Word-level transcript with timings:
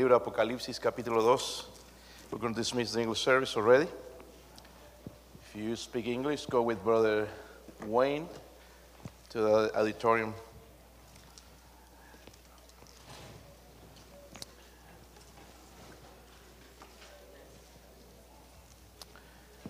libro 0.00 0.14
de 0.14 0.22
Apocalipsis 0.22 0.80
capítulo 0.80 1.22
2. 1.22 1.66
We're 2.32 2.38
going 2.38 2.54
to 2.54 2.58
dismiss 2.58 2.90
the 2.92 3.02
English 3.02 3.20
service 3.20 3.54
already. 3.54 3.86
If 5.44 5.54
you 5.54 5.76
speak 5.76 6.06
English, 6.06 6.46
go 6.46 6.62
with 6.62 6.82
Brother 6.82 7.28
Wayne 7.84 8.26
to 9.28 9.42
the 9.42 9.78
auditorium. 9.78 10.32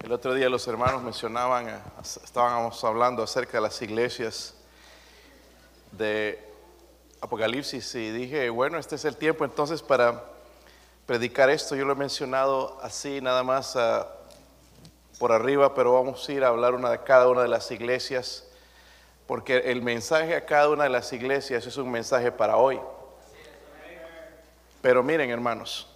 El 0.04 0.12
otro 0.12 0.32
día 0.32 0.48
los 0.48 0.64
hermanos 0.68 1.02
mencionaban, 1.02 1.70
eh, 1.70 1.78
estábamos 2.00 2.84
hablando 2.84 3.24
acerca 3.24 3.58
de 3.58 3.62
las 3.62 3.82
iglesias 3.82 4.54
de 5.90 6.49
Apocalipsis 7.20 7.94
y 7.94 8.10
dije, 8.10 8.48
bueno, 8.50 8.78
este 8.78 8.94
es 8.94 9.04
el 9.04 9.16
tiempo 9.16 9.44
entonces 9.44 9.82
para 9.82 10.24
predicar 11.06 11.50
esto. 11.50 11.76
Yo 11.76 11.84
lo 11.84 11.92
he 11.92 11.96
mencionado 11.96 12.78
así 12.82 13.20
nada 13.20 13.42
más 13.42 13.76
ah, 13.76 14.06
por 15.18 15.32
arriba, 15.32 15.74
pero 15.74 15.92
vamos 15.92 16.26
a 16.28 16.32
ir 16.32 16.44
a 16.44 16.48
hablar 16.48 16.74
una 16.74 16.90
de 16.90 17.02
cada 17.02 17.28
una 17.28 17.42
de 17.42 17.48
las 17.48 17.70
iglesias, 17.70 18.48
porque 19.26 19.58
el 19.58 19.82
mensaje 19.82 20.34
a 20.34 20.46
cada 20.46 20.70
una 20.70 20.84
de 20.84 20.90
las 20.90 21.12
iglesias 21.12 21.66
es 21.66 21.76
un 21.76 21.90
mensaje 21.90 22.32
para 22.32 22.56
hoy. 22.56 22.80
Pero 24.80 25.02
miren, 25.02 25.30
hermanos, 25.30 25.88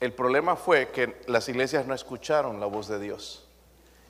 el 0.00 0.12
problema 0.12 0.56
fue 0.56 0.88
que 0.90 1.20
las 1.26 1.48
iglesias 1.48 1.86
no 1.86 1.94
escucharon 1.94 2.58
la 2.58 2.66
voz 2.66 2.88
de 2.88 2.98
Dios 2.98 3.44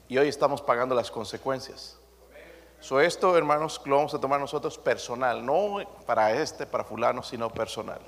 y 0.09 0.19
hoy 0.19 0.29
estamos 0.29 0.63
pagando 0.63 0.95
las 0.95 1.11
consecuencias. 1.11 1.99
So 2.83 3.01
esto, 3.01 3.39
hermanos, 3.39 3.81
lo 3.85 3.95
vamos 3.95 4.13
a 4.13 4.21
tomar 4.21 4.41
nosotros 4.41 4.77
personal, 4.77 5.47
no 5.47 5.79
para 6.05 6.33
este, 6.43 6.67
para 6.67 6.83
fulano, 6.83 7.23
sino 7.23 7.49
personal. 7.49 8.01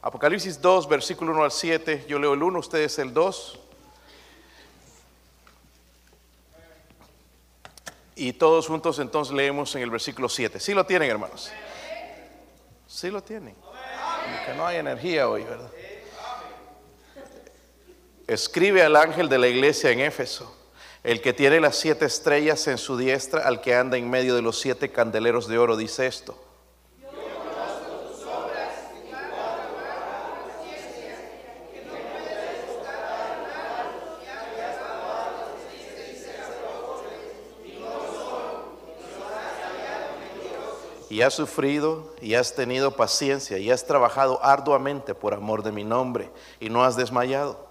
Apocalipsis 0.00 0.62
2, 0.62 0.88
versículo 0.88 1.32
1 1.32 1.44
al 1.44 1.52
7, 1.52 2.06
yo 2.08 2.18
leo 2.18 2.32
el 2.32 2.42
1, 2.42 2.58
ustedes 2.58 2.98
el 2.98 3.12
2. 3.12 3.60
Y 8.16 8.32
todos 8.32 8.66
juntos 8.66 8.98
entonces 8.98 9.34
leemos 9.34 9.74
en 9.74 9.82
el 9.82 9.90
versículo 9.90 10.30
7. 10.30 10.58
¿Sí 10.58 10.72
lo 10.72 10.86
tienen, 10.86 11.10
hermanos? 11.10 11.52
Sí 12.86 13.10
lo 13.10 13.22
tienen. 13.22 13.54
Que 14.46 14.54
no 14.54 14.66
hay 14.66 14.78
energía 14.78 15.28
hoy, 15.28 15.44
¿verdad? 15.44 15.70
Escribe 18.26 18.82
al 18.82 18.96
ángel 18.96 19.28
de 19.28 19.36
la 19.36 19.48
iglesia 19.48 19.90
en 19.90 20.00
Éfeso 20.00 20.59
el 21.02 21.20
que 21.20 21.32
tiene 21.32 21.60
las 21.60 21.76
siete 21.76 22.04
estrellas 22.04 22.66
en 22.66 22.78
su 22.78 22.96
diestra, 22.96 23.46
al 23.46 23.60
que 23.60 23.74
anda 23.74 23.96
en 23.96 24.10
medio 24.10 24.34
de 24.34 24.42
los 24.42 24.58
siete 24.58 24.90
candeleros 24.90 25.48
de 25.48 25.58
oro, 25.58 25.76
dice 25.76 26.06
esto. 26.06 26.36
y 41.10 41.22
has 41.22 41.34
sufrido 41.34 42.14
y 42.22 42.34
has 42.34 42.54
tenido 42.54 42.92
paciencia 42.92 43.58
y 43.58 43.70
has 43.70 43.84
trabajado 43.84 44.42
arduamente 44.42 45.14
por 45.14 45.34
amor 45.34 45.62
de 45.64 45.72
mi 45.72 45.84
nombre 45.84 46.30
y 46.60 46.70
no 46.70 46.84
has 46.84 46.96
desmayado. 46.96 47.69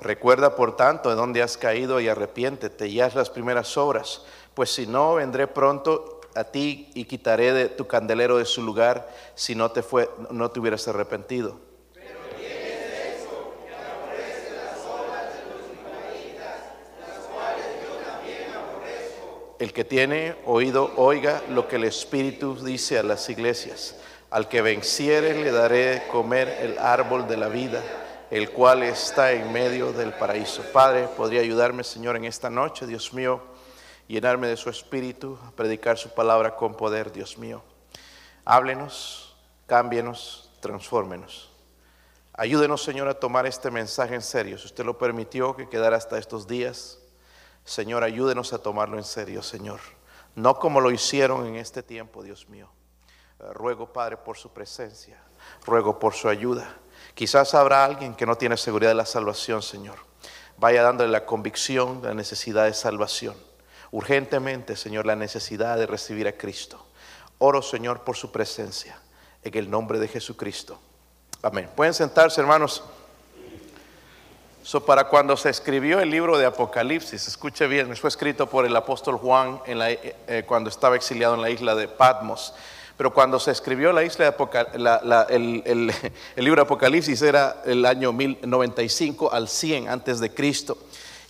Recuerda, 0.00 0.56
por 0.56 0.76
tanto, 0.76 1.10
de 1.10 1.14
dónde 1.14 1.42
has 1.42 1.58
caído 1.58 2.00
y 2.00 2.08
arrepiéntete 2.08 2.88
y 2.88 3.00
haz 3.00 3.14
las 3.14 3.28
primeras 3.28 3.76
obras, 3.76 4.22
pues 4.54 4.72
si 4.72 4.86
no, 4.86 5.14
vendré 5.14 5.46
pronto 5.46 6.20
a 6.34 6.44
ti 6.44 6.90
y 6.94 7.04
quitaré 7.04 7.52
de 7.52 7.68
tu 7.68 7.86
candelero 7.86 8.38
de 8.38 8.46
su 8.46 8.62
lugar 8.62 9.10
si 9.34 9.54
no 9.54 9.70
te, 9.72 9.82
fue, 9.82 10.08
no 10.30 10.50
te 10.50 10.60
hubieras 10.60 10.88
arrepentido. 10.88 11.58
El 19.58 19.74
que 19.74 19.84
tiene 19.84 20.36
oído, 20.46 20.90
oiga 20.96 21.42
lo 21.50 21.68
que 21.68 21.76
el 21.76 21.84
Espíritu 21.84 22.54
dice 22.64 22.98
a 22.98 23.02
las 23.02 23.28
iglesias. 23.28 23.96
Al 24.30 24.48
que 24.48 24.62
venciere 24.62 25.34
le 25.34 25.50
daré 25.50 26.04
comer 26.10 26.48
el 26.62 26.78
árbol 26.78 27.28
de 27.28 27.36
la 27.36 27.48
vida 27.48 27.82
el 28.30 28.50
cual 28.50 28.84
está 28.84 29.32
en 29.32 29.52
medio 29.52 29.92
del 29.92 30.12
paraíso. 30.12 30.62
Padre, 30.72 31.08
podría 31.16 31.40
ayudarme, 31.40 31.82
Señor, 31.82 32.16
en 32.16 32.24
esta 32.24 32.48
noche, 32.48 32.86
Dios 32.86 33.12
mío, 33.12 33.42
llenarme 34.06 34.46
de 34.46 34.56
su 34.56 34.70
espíritu, 34.70 35.36
predicar 35.56 35.98
su 35.98 36.10
palabra 36.10 36.54
con 36.54 36.74
poder, 36.74 37.10
Dios 37.10 37.38
mío. 37.38 37.62
Háblenos, 38.44 39.36
cámbienos, 39.66 40.50
transfórmenos. 40.60 41.50
Ayúdenos, 42.32 42.82
Señor, 42.82 43.08
a 43.08 43.14
tomar 43.14 43.46
este 43.46 43.70
mensaje 43.70 44.14
en 44.14 44.22
serio. 44.22 44.58
Si 44.58 44.66
usted 44.66 44.84
lo 44.84 44.96
permitió 44.96 45.56
que 45.56 45.68
quedara 45.68 45.96
hasta 45.96 46.16
estos 46.16 46.46
días, 46.46 46.98
Señor, 47.64 48.04
ayúdenos 48.04 48.52
a 48.52 48.62
tomarlo 48.62 48.96
en 48.96 49.04
serio, 49.04 49.42
Señor. 49.42 49.80
No 50.36 50.58
como 50.58 50.80
lo 50.80 50.90
hicieron 50.90 51.46
en 51.46 51.56
este 51.56 51.82
tiempo, 51.82 52.22
Dios 52.22 52.48
mío. 52.48 52.70
Eh, 53.40 53.52
ruego, 53.52 53.92
Padre, 53.92 54.16
por 54.16 54.38
su 54.38 54.52
presencia. 54.52 55.20
Ruego 55.66 55.98
por 55.98 56.14
su 56.14 56.28
ayuda. 56.28 56.76
Quizás 57.14 57.54
habrá 57.54 57.84
alguien 57.84 58.14
que 58.14 58.26
no 58.26 58.36
tiene 58.36 58.56
seguridad 58.56 58.90
de 58.90 58.96
la 58.96 59.06
salvación, 59.06 59.62
Señor. 59.62 59.96
Vaya 60.56 60.82
dándole 60.82 61.10
la 61.10 61.26
convicción 61.26 62.02
de 62.02 62.08
la 62.08 62.14
necesidad 62.14 62.64
de 62.64 62.74
salvación. 62.74 63.34
Urgentemente, 63.90 64.76
Señor, 64.76 65.06
la 65.06 65.16
necesidad 65.16 65.76
de 65.76 65.86
recibir 65.86 66.28
a 66.28 66.32
Cristo. 66.32 66.86
Oro, 67.38 67.62
Señor, 67.62 68.04
por 68.04 68.16
su 68.16 68.30
presencia. 68.30 69.00
En 69.42 69.56
el 69.56 69.70
nombre 69.70 69.98
de 69.98 70.06
Jesucristo. 70.06 70.78
Amén. 71.42 71.70
Pueden 71.74 71.94
sentarse, 71.94 72.40
hermanos. 72.40 72.84
So, 74.62 74.84
para 74.84 75.04
cuando 75.04 75.38
se 75.38 75.48
escribió 75.48 76.00
el 76.00 76.10
libro 76.10 76.36
de 76.36 76.44
Apocalipsis, 76.44 77.26
escuche 77.26 77.66
bien, 77.66 77.96
fue 77.96 78.08
escrito 78.08 78.46
por 78.46 78.66
el 78.66 78.76
apóstol 78.76 79.16
Juan 79.16 79.62
eh, 79.66 80.14
eh, 80.28 80.44
cuando 80.46 80.68
estaba 80.68 80.96
exiliado 80.96 81.34
en 81.34 81.40
la 81.40 81.48
isla 81.48 81.74
de 81.74 81.88
Patmos. 81.88 82.52
Pero 83.00 83.14
cuando 83.14 83.40
se 83.40 83.50
escribió 83.50 83.92
la 83.92 84.04
isla 84.04 84.26
el, 85.30 85.90
libro 86.36 86.56
de 86.56 86.60
Apocalipsis 86.60 87.22
era 87.22 87.62
el 87.64 87.86
año 87.86 88.12
1095 88.12 89.32
al 89.32 89.48
100 89.48 89.88
antes 89.88 90.20
de 90.20 90.34
Cristo. 90.34 90.76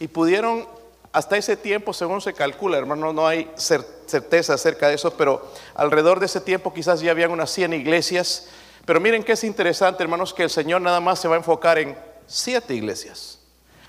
Y 0.01 0.09
pudieron, 0.09 0.67
hasta 1.13 1.37
ese 1.37 1.57
tiempo, 1.57 1.93
según 1.93 2.21
se 2.23 2.33
calcula, 2.35 2.77
hermano, 2.77 3.13
no 3.13 3.25
hay 3.25 3.49
certeza 3.55 4.55
acerca 4.55 4.89
de 4.89 4.97
eso, 4.97 5.13
pero 5.13 5.49
alrededor 5.77 6.19
de 6.19 6.27
ese 6.27 6.41
tiempo 6.41 6.75
quizás 6.75 7.03
ya 7.03 7.13
habían 7.13 7.31
unas 7.31 7.53
100 7.53 7.75
iglesias. 7.75 8.49
Pero 8.85 8.99
miren 8.99 9.23
que 9.23 9.35
es 9.35 9.45
interesante, 9.45 10.03
hermanos, 10.03 10.35
que 10.35 10.43
el 10.43 10.51
Señor 10.51 10.81
nada 10.81 10.99
más 10.99 11.21
se 11.21 11.29
va 11.29 11.37
a 11.37 11.39
enfocar 11.39 11.79
en 11.79 11.97
siete 12.27 12.75
iglesias. 12.75 13.39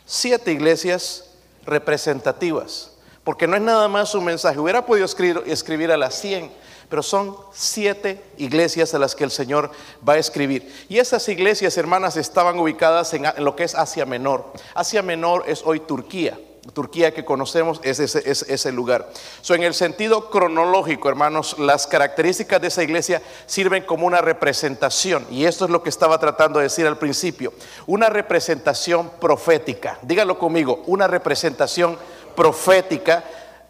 Siete 0.05 0.51
iglesias 0.51 1.31
representativas. 1.65 2.91
Porque 3.23 3.47
no 3.47 3.55
es 3.55 3.61
nada 3.63 3.87
más 3.87 4.13
un 4.13 4.25
mensaje. 4.25 4.59
Hubiera 4.59 4.85
podido 4.85 5.07
escribir, 5.07 5.41
escribir 5.47 5.91
a 5.91 5.97
las 5.97 6.13
100 6.21 6.61
pero 6.91 7.01
son 7.01 7.37
siete 7.53 8.21
iglesias 8.37 8.93
a 8.93 8.99
las 8.99 9.15
que 9.15 9.23
el 9.23 9.31
Señor 9.31 9.71
va 10.07 10.13
a 10.13 10.17
escribir. 10.17 10.69
Y 10.89 10.99
esas 10.99 11.27
iglesias, 11.29 11.77
hermanas, 11.77 12.17
estaban 12.17 12.59
ubicadas 12.59 13.13
en, 13.13 13.23
lo 13.37 13.55
que 13.55 13.63
es 13.63 13.75
Asia 13.75 14.05
Menor. 14.05 14.51
Asia 14.75 15.01
Menor 15.01 15.45
es 15.47 15.61
hoy 15.63 15.79
Turquía. 15.79 16.37
Turquía 16.73 17.13
que 17.13 17.23
conocemos 17.23 17.79
es 17.81 18.01
ese, 18.01 18.71
lugar. 18.73 19.09
So, 19.39 19.55
en 19.55 19.63
el 19.63 19.73
sentido 19.73 20.29
cronológico, 20.29 21.07
hermanos, 21.07 21.57
las 21.57 21.87
características 21.87 22.59
de 22.59 22.67
esa 22.67 22.83
iglesia 22.83 23.21
sirven 23.45 23.83
como 23.85 24.05
una 24.05 24.19
representación. 24.19 25.25
Y 25.31 25.45
esto 25.45 25.63
es 25.63 25.71
lo 25.71 25.81
que 25.81 25.89
estaba 25.89 26.19
tratando 26.19 26.59
de 26.59 26.63
decir 26.63 26.85
al 26.85 26.97
principio. 26.97 27.53
Una 27.87 28.09
representación 28.09 29.11
profética. 29.21 29.97
Dígalo 30.01 30.37
conmigo, 30.37 30.83
una 30.87 31.07
representación 31.07 31.97
profética 32.35 33.23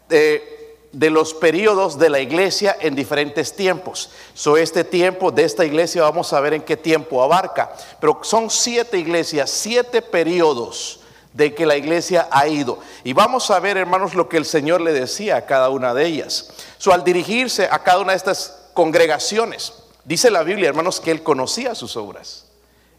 de 0.08 0.51
de 0.92 1.08
los 1.10 1.32
periodos 1.32 1.98
de 1.98 2.10
la 2.10 2.20
iglesia 2.20 2.76
en 2.80 2.94
diferentes 2.94 3.56
tiempos. 3.56 4.10
So, 4.34 4.56
este 4.56 4.84
tiempo 4.84 5.30
de 5.30 5.44
esta 5.44 5.64
iglesia 5.64 6.02
vamos 6.02 6.32
a 6.32 6.40
ver 6.40 6.54
en 6.54 6.62
qué 6.62 6.76
tiempo 6.76 7.22
abarca. 7.22 7.72
Pero 8.00 8.20
son 8.22 8.50
siete 8.50 8.98
iglesias, 8.98 9.50
siete 9.50 10.02
periodos 10.02 11.00
de 11.32 11.54
que 11.54 11.64
la 11.64 11.76
iglesia 11.76 12.28
ha 12.30 12.46
ido. 12.46 12.78
Y 13.04 13.14
vamos 13.14 13.50
a 13.50 13.58
ver, 13.58 13.78
hermanos, 13.78 14.14
lo 14.14 14.28
que 14.28 14.36
el 14.36 14.44
Señor 14.44 14.82
le 14.82 14.92
decía 14.92 15.36
a 15.36 15.46
cada 15.46 15.70
una 15.70 15.94
de 15.94 16.06
ellas. 16.06 16.50
So, 16.76 16.92
al 16.92 17.04
dirigirse 17.04 17.68
a 17.70 17.78
cada 17.82 18.00
una 18.00 18.12
de 18.12 18.18
estas 18.18 18.68
congregaciones, 18.74 19.72
dice 20.04 20.30
la 20.30 20.42
Biblia, 20.42 20.68
hermanos, 20.68 21.00
que 21.00 21.10
Él 21.10 21.22
conocía 21.22 21.74
sus 21.74 21.96
obras. 21.96 22.46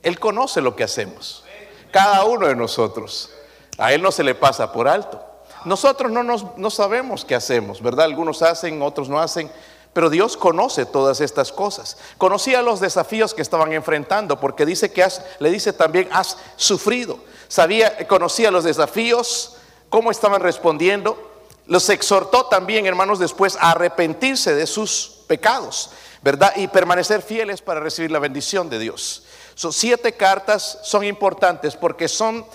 Él 0.01 0.19
conoce 0.19 0.62
lo 0.62 0.75
que 0.75 0.84
hacemos. 0.84 1.44
Cada 1.92 2.25
uno 2.25 2.48
de 2.48 2.56
nosotros. 2.56 3.30
A 3.78 3.94
Él 3.94 4.01
no 4.01 4.12
se 4.12 4.24
le 4.24 4.34
pasa 4.34 4.74
por 4.74 4.88
alto. 4.88 5.24
Nosotros 5.65 6.12
no, 6.12 6.24
no 6.24 6.69
sabemos 6.69 7.25
qué 7.25 7.36
hacemos, 7.36 7.81
¿verdad? 7.81 8.06
Algunos 8.06 8.42
hacen, 8.42 8.81
otros 8.81 9.10
no 9.10 9.19
hacen. 9.19 9.50
Pero 9.94 10.10
Dios 10.10 10.36
conoce 10.38 10.86
todas 10.86 11.21
estas 11.21 11.51
cosas. 11.51 11.98
Conocía 12.18 12.63
los 12.63 12.80
desafíos 12.80 13.33
que 13.33 13.44
estaban 13.44 13.71
enfrentando, 13.74 14.39
porque 14.39 14.65
dice 14.65 14.92
que 14.92 15.04
has, 15.04 15.24
le 15.39 15.51
dice 15.51 15.71
también, 15.71 16.10
has 16.12 16.38
sufrido. 16.56 17.19
Sabía, 17.48 18.07
conocía 18.07 18.50
los 18.50 18.63
desafíos, 18.63 19.57
cómo 19.89 20.10
estaban 20.10 20.42
respondiendo. 20.42 21.31
Los 21.68 21.88
exhortó 21.89 22.48
también, 22.48 22.88
hermanos, 22.88 23.19
después 23.19 23.56
a 23.57 23.71
arrepentirse 23.71 24.56
de 24.56 24.65
sus 24.65 25.19
pecados, 25.27 25.92
¿verdad? 26.24 26.54
Y 26.56 26.68
permanecer 26.68 27.21
fieles 27.21 27.62
para 27.62 27.80
recibir 27.80 28.10
la 28.10 28.19
bendición 28.19 28.69
de 28.69 28.80
Dios. 28.80 29.24
Son 29.56 29.71
siete 29.71 30.13
cartas 30.13 30.80
son 30.83 31.04
importantes 31.04 31.75
porque 31.75 32.07
son 32.07 32.45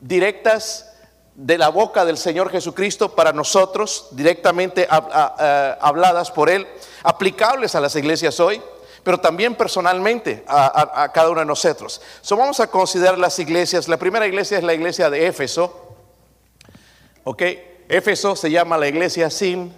directas 0.00 0.95
de 1.36 1.58
la 1.58 1.68
boca 1.68 2.04
del 2.04 2.16
Señor 2.16 2.50
Jesucristo 2.50 3.14
para 3.14 3.32
nosotros, 3.32 4.08
directamente 4.12 4.88
habladas 4.90 6.30
por 6.30 6.48
Él, 6.48 6.66
aplicables 7.02 7.74
a 7.74 7.80
las 7.80 7.94
iglesias 7.94 8.40
hoy, 8.40 8.60
pero 9.02 9.20
también 9.20 9.54
personalmente 9.54 10.44
a, 10.48 11.10
cada 11.12 11.30
uno 11.30 11.40
de 11.40 11.46
nosotros. 11.46 12.00
So, 12.22 12.36
vamos 12.36 12.58
a 12.58 12.68
considerar 12.68 13.18
las 13.18 13.38
iglesias. 13.38 13.86
La 13.86 13.98
primera 13.98 14.26
iglesia 14.26 14.58
es 14.58 14.64
la 14.64 14.74
iglesia 14.74 15.10
de 15.10 15.26
Éfeso. 15.26 15.94
¿Ok? 17.22 17.42
Éfeso 17.88 18.34
se 18.34 18.50
llama 18.50 18.78
la 18.78 18.88
iglesia 18.88 19.30
sin 19.30 19.72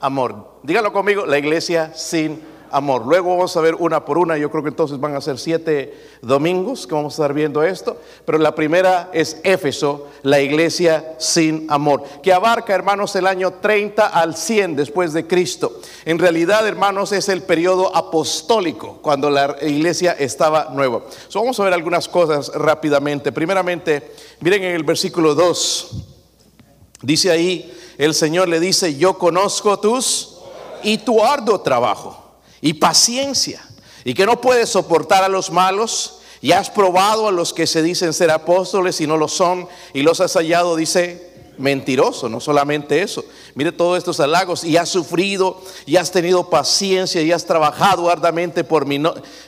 amor. 0.00 0.58
Díganlo 0.62 0.92
conmigo, 0.92 1.26
la 1.26 1.38
iglesia 1.38 1.92
sin 1.94 2.32
amor. 2.32 2.53
Luego 2.80 3.36
vamos 3.36 3.56
a 3.56 3.60
ver 3.60 3.76
una 3.76 4.04
por 4.04 4.18
una. 4.18 4.36
Yo 4.36 4.50
creo 4.50 4.62
que 4.62 4.68
entonces 4.68 4.98
van 4.98 5.14
a 5.14 5.20
ser 5.20 5.38
siete 5.38 5.94
domingos 6.22 6.86
que 6.86 6.94
vamos 6.94 7.14
a 7.14 7.22
estar 7.22 7.32
viendo 7.32 7.62
esto. 7.62 7.96
Pero 8.24 8.38
la 8.38 8.54
primera 8.54 9.10
es 9.12 9.40
Éfeso, 9.44 10.08
la 10.22 10.40
iglesia 10.40 11.14
sin 11.18 11.66
amor, 11.70 12.02
que 12.22 12.32
abarca, 12.32 12.74
hermanos, 12.74 13.14
el 13.14 13.26
año 13.28 13.54
30 13.60 14.06
al 14.06 14.36
100 14.36 14.74
después 14.76 15.12
de 15.12 15.26
Cristo. 15.26 15.80
En 16.04 16.18
realidad, 16.18 16.66
hermanos, 16.66 17.12
es 17.12 17.28
el 17.28 17.42
periodo 17.42 17.94
apostólico, 17.94 18.98
cuando 19.00 19.30
la 19.30 19.56
iglesia 19.62 20.12
estaba 20.12 20.70
nueva. 20.72 21.02
vamos 21.32 21.58
a 21.60 21.64
ver 21.64 21.74
algunas 21.74 22.08
cosas 22.08 22.50
rápidamente. 22.54 23.30
Primeramente, 23.30 24.12
miren 24.40 24.64
en 24.64 24.74
el 24.74 24.82
versículo 24.82 25.34
2. 25.34 25.90
Dice 27.02 27.30
ahí, 27.30 27.72
el 27.98 28.14
Señor 28.14 28.48
le 28.48 28.58
dice, 28.58 28.96
yo 28.96 29.16
conozco 29.16 29.78
tus 29.78 30.38
y 30.82 30.98
tu 30.98 31.22
arduo 31.22 31.60
trabajo 31.60 32.23
y 32.64 32.72
paciencia, 32.72 33.62
y 34.04 34.14
que 34.14 34.24
no 34.24 34.40
puedes 34.40 34.70
soportar 34.70 35.22
a 35.22 35.28
los 35.28 35.50
malos, 35.50 36.20
y 36.40 36.52
has 36.52 36.70
probado 36.70 37.28
a 37.28 37.30
los 37.30 37.52
que 37.52 37.66
se 37.66 37.82
dicen 37.82 38.14
ser 38.14 38.30
apóstoles 38.30 39.02
y 39.02 39.06
no 39.06 39.18
lo 39.18 39.28
son, 39.28 39.68
y 39.92 40.00
los 40.00 40.22
has 40.22 40.32
hallado, 40.32 40.74
dice, 40.74 41.30
mentiroso, 41.58 42.30
no 42.30 42.40
solamente 42.40 43.02
eso. 43.02 43.22
Mire 43.54 43.70
todos 43.70 43.98
estos 43.98 44.18
halagos 44.18 44.64
y 44.64 44.78
has 44.78 44.88
sufrido 44.88 45.60
y 45.84 45.96
has 45.96 46.10
tenido 46.10 46.48
paciencia 46.48 47.20
y 47.20 47.32
has 47.32 47.44
trabajado 47.44 48.08
arduamente 48.08 48.64
por 48.64 48.86
mi, 48.86 48.98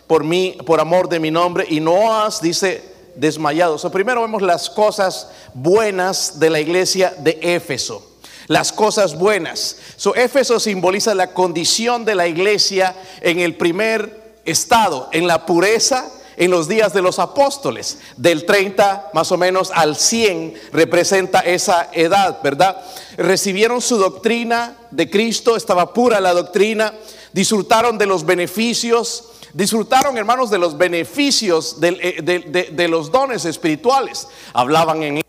por 0.06 0.22
mí, 0.22 0.58
por 0.66 0.78
amor 0.78 1.08
de 1.08 1.18
mi 1.18 1.30
nombre 1.30 1.64
y 1.70 1.80
no 1.80 2.14
has, 2.14 2.42
dice, 2.42 2.84
desmayado. 3.14 3.78
So, 3.78 3.90
primero 3.90 4.20
vemos 4.20 4.42
las 4.42 4.68
cosas 4.68 5.30
buenas 5.54 6.38
de 6.38 6.50
la 6.50 6.60
iglesia 6.60 7.14
de 7.18 7.38
Éfeso 7.40 8.05
las 8.46 8.72
cosas 8.72 9.18
buenas. 9.18 9.76
So, 9.96 10.14
Éfeso 10.14 10.60
simboliza 10.60 11.14
la 11.14 11.32
condición 11.32 12.04
de 12.04 12.14
la 12.14 12.28
iglesia 12.28 12.94
en 13.20 13.40
el 13.40 13.56
primer 13.56 14.38
estado, 14.44 15.08
en 15.12 15.26
la 15.26 15.46
pureza, 15.46 16.10
en 16.36 16.50
los 16.50 16.68
días 16.68 16.92
de 16.92 17.02
los 17.02 17.18
apóstoles. 17.18 17.98
Del 18.16 18.44
30 18.46 19.10
más 19.12 19.32
o 19.32 19.36
menos 19.36 19.70
al 19.74 19.96
100 19.96 20.54
representa 20.72 21.40
esa 21.40 21.88
edad, 21.92 22.40
¿verdad? 22.42 22.84
Recibieron 23.16 23.80
su 23.80 23.96
doctrina 23.96 24.76
de 24.90 25.10
Cristo, 25.10 25.56
estaba 25.56 25.92
pura 25.92 26.20
la 26.20 26.32
doctrina, 26.32 26.94
disfrutaron 27.32 27.98
de 27.98 28.06
los 28.06 28.24
beneficios. 28.24 29.30
Disfrutaron, 29.52 30.18
hermanos, 30.18 30.50
de 30.50 30.58
los 30.58 30.76
beneficios 30.76 31.78
eh, 31.80 32.20
de, 32.22 32.70
de 32.72 32.88
los 32.88 33.10
dones 33.10 33.46
espirituales. 33.46 34.28
Hablaban 34.52 35.02
en 35.02 35.22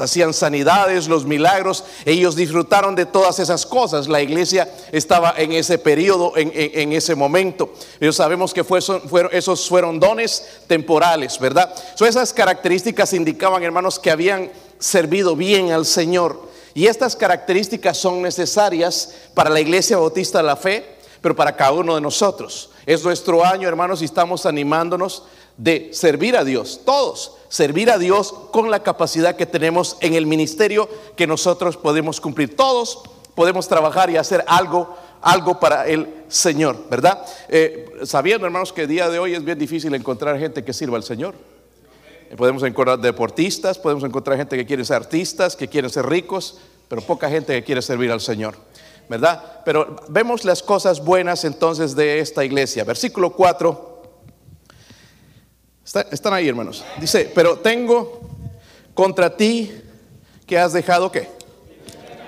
hacían 0.00 0.34
sanidades, 0.34 1.08
los 1.08 1.24
milagros, 1.24 1.84
ellos 2.04 2.36
disfrutaron 2.36 2.94
de 2.94 3.06
todas 3.06 3.38
esas 3.38 3.66
cosas. 3.66 4.08
La 4.08 4.22
iglesia 4.22 4.72
estaba 4.92 5.34
en 5.36 5.52
ese 5.52 5.78
periodo, 5.78 6.32
en, 6.36 6.92
ese 6.92 7.14
momento. 7.14 7.72
Pero 7.98 8.12
sabemos 8.12 8.52
que 8.52 8.64
fueron, 8.64 9.02
esos 9.32 9.68
fueron 9.68 10.00
dones 10.00 10.44
temporales, 10.66 11.38
¿verdad? 11.38 11.74
So, 11.94 12.06
esas 12.06 12.32
características 12.32 13.12
indicaban, 13.12 13.62
hermanos, 13.62 13.98
que 13.98 14.10
habían 14.10 14.50
servido 14.78 15.36
bien 15.36 15.72
al 15.72 15.86
Señor. 15.86 16.48
Y 16.74 16.86
estas 16.86 17.14
características 17.14 17.96
son 17.96 18.20
necesarias 18.22 19.14
para 19.34 19.50
la 19.50 19.60
iglesia 19.60 19.96
bautista 19.96 20.38
de 20.38 20.44
la 20.44 20.56
fe, 20.56 20.96
pero 21.20 21.36
para 21.36 21.54
cada 21.56 21.72
uno 21.72 21.94
de 21.94 22.00
nosotros. 22.00 22.70
Es 22.84 23.04
nuestro 23.04 23.44
año, 23.44 23.68
hermanos, 23.68 24.02
y 24.02 24.04
estamos 24.04 24.44
animándonos 24.44 25.22
de 25.56 25.90
servir 25.92 26.36
a 26.36 26.44
Dios, 26.44 26.80
todos, 26.84 27.36
servir 27.54 27.88
a 27.88 27.98
Dios 27.98 28.34
con 28.50 28.68
la 28.68 28.82
capacidad 28.82 29.36
que 29.36 29.46
tenemos 29.46 29.96
en 30.00 30.14
el 30.14 30.26
ministerio 30.26 30.88
que 31.14 31.28
nosotros 31.28 31.76
podemos 31.76 32.20
cumplir. 32.20 32.56
Todos 32.56 32.98
podemos 33.36 33.68
trabajar 33.68 34.10
y 34.10 34.16
hacer 34.16 34.44
algo, 34.48 34.96
algo 35.22 35.60
para 35.60 35.86
el 35.86 36.24
Señor, 36.26 36.76
¿verdad? 36.90 37.24
Eh, 37.48 37.92
sabiendo, 38.02 38.44
hermanos, 38.44 38.72
que 38.72 38.82
el 38.82 38.88
día 38.88 39.08
de 39.08 39.20
hoy 39.20 39.34
es 39.34 39.44
bien 39.44 39.56
difícil 39.56 39.94
encontrar 39.94 40.36
gente 40.36 40.64
que 40.64 40.72
sirva 40.72 40.96
al 40.96 41.04
Señor. 41.04 41.36
Podemos 42.36 42.64
encontrar 42.64 42.98
deportistas, 42.98 43.78
podemos 43.78 44.02
encontrar 44.02 44.36
gente 44.36 44.56
que 44.56 44.66
quiere 44.66 44.84
ser 44.84 44.96
artistas, 44.96 45.54
que 45.54 45.68
quieren 45.68 45.90
ser 45.90 46.06
ricos, 46.06 46.58
pero 46.88 47.02
poca 47.02 47.30
gente 47.30 47.52
que 47.52 47.62
quiere 47.62 47.82
servir 47.82 48.10
al 48.10 48.20
Señor. 48.20 48.56
¿Verdad? 49.08 49.62
Pero 49.64 49.94
vemos 50.08 50.44
las 50.44 50.60
cosas 50.60 51.04
buenas 51.04 51.44
entonces 51.44 51.94
de 51.94 52.18
esta 52.18 52.44
iglesia. 52.44 52.82
Versículo 52.82 53.30
4 53.30 53.93
están 56.10 56.34
ahí, 56.34 56.48
hermanos. 56.48 56.84
Dice, 57.00 57.30
pero 57.34 57.58
tengo 57.58 58.20
contra 58.94 59.36
ti 59.36 59.72
que 60.46 60.58
has 60.58 60.72
dejado 60.72 61.10
qué? 61.10 61.28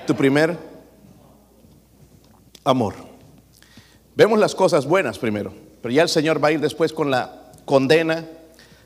Tu 0.07 0.15
primer 0.15 0.57
amor. 2.65 2.95
Vemos 4.15 4.39
las 4.39 4.55
cosas 4.55 4.87
buenas 4.87 5.19
primero, 5.19 5.53
pero 5.83 5.93
ya 5.93 6.03
el 6.03 6.09
Señor 6.09 6.43
va 6.43 6.49
a 6.49 6.53
ir 6.53 6.61
después 6.61 6.93
con 6.93 7.11
la 7.11 7.53
condena 7.65 8.27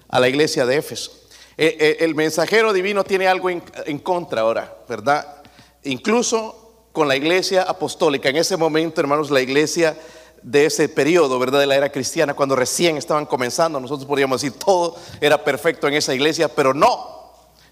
a 0.09 0.21
la 0.21 0.29
iglesia 0.29 0.67
de 0.67 0.77
Éfeso. 0.77 1.13
Eh, 1.57 1.77
eh, 1.79 1.97
el, 2.01 2.15
mensajero 2.15 2.73
divino 2.73 3.05
tiene 3.05 3.29
algo 3.29 3.51
en 3.51 3.99
contra 3.99 4.41
ahora, 4.41 4.77
¿verdad? 4.89 5.43
Incluso 5.85 6.89
con 6.93 7.07
la 7.09 7.17
iglesia 7.17 7.63
apostólica. 7.63 8.29
En 8.29 8.37
ese 8.37 8.57
momento, 8.57 9.01
hermanos, 9.01 9.31
la 9.31 9.41
iglesia 9.41 9.97
de 10.43 10.67
ese 10.67 10.89
periodo, 10.89 11.39
¿verdad? 11.39 11.61
De 11.61 11.67
la 11.67 11.77
era 11.77 11.91
cristiana, 11.91 12.35
cuando 12.35 12.57
recién 12.57 12.97
estaban 12.97 13.27
comenzando. 13.27 13.81
Nosotros 13.81 14.07
podríamos 14.07 14.41
decir 14.41 14.59
todo 14.59 14.97
era 15.21 15.43
perfecto 15.45 15.89
en 15.89 15.95
esa 15.95 16.15
iglesia, 16.15 16.49
pero 16.49 16.75
no. 16.75 17.21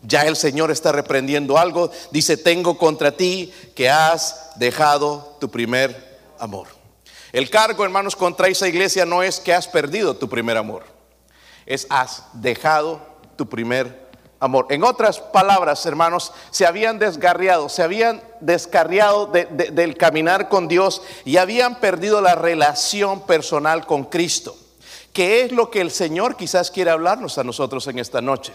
Ya 0.02 0.22
el 0.22 0.36
Señor 0.36 0.70
está 0.70 0.92
reprendiendo 0.92 1.58
algo. 1.58 1.90
Dice, 2.10 2.36
tengo 2.36 2.78
contra 2.78 3.12
ti 3.12 3.52
que 3.74 3.90
has 3.90 4.52
dejado 4.56 5.36
tu 5.40 5.50
primer 5.50 6.18
amor. 6.38 6.68
El 7.32 7.50
cargo, 7.50 7.84
hermanos, 7.84 8.16
contra 8.16 8.48
esa 8.48 8.68
iglesia 8.68 9.04
no 9.04 9.22
es 9.22 9.40
que 9.40 9.52
has 9.52 9.68
perdido 9.68 10.16
tu 10.16 10.28
primer 10.28 10.56
amor. 10.56 10.84
Es 11.66 11.86
has 11.90 12.24
dejado 12.32 13.00
tu 13.36 13.48
primer 13.48 13.86
amor. 13.86 14.07
En 14.40 14.84
otras 14.84 15.18
palabras, 15.18 15.84
hermanos, 15.84 16.32
se 16.50 16.64
habían 16.64 16.98
desgarriado, 16.98 17.68
se 17.68 17.82
habían 17.82 18.22
descarriado 18.40 19.26
del 19.26 19.96
caminar 19.96 20.48
con 20.48 20.68
Dios 20.68 21.02
y 21.24 21.38
habían 21.38 21.80
perdido 21.80 22.20
la 22.20 22.36
relación 22.36 23.22
personal 23.22 23.84
con 23.84 24.04
Cristo. 24.04 24.56
¿Qué 25.12 25.42
es 25.42 25.52
lo 25.52 25.70
que 25.70 25.80
el 25.80 25.90
Señor 25.90 26.36
quizás 26.36 26.70
quiere 26.70 26.92
hablarnos 26.92 27.38
a 27.38 27.44
nosotros 27.44 27.86
en 27.88 27.98
esta 27.98 28.20
noche? 28.20 28.54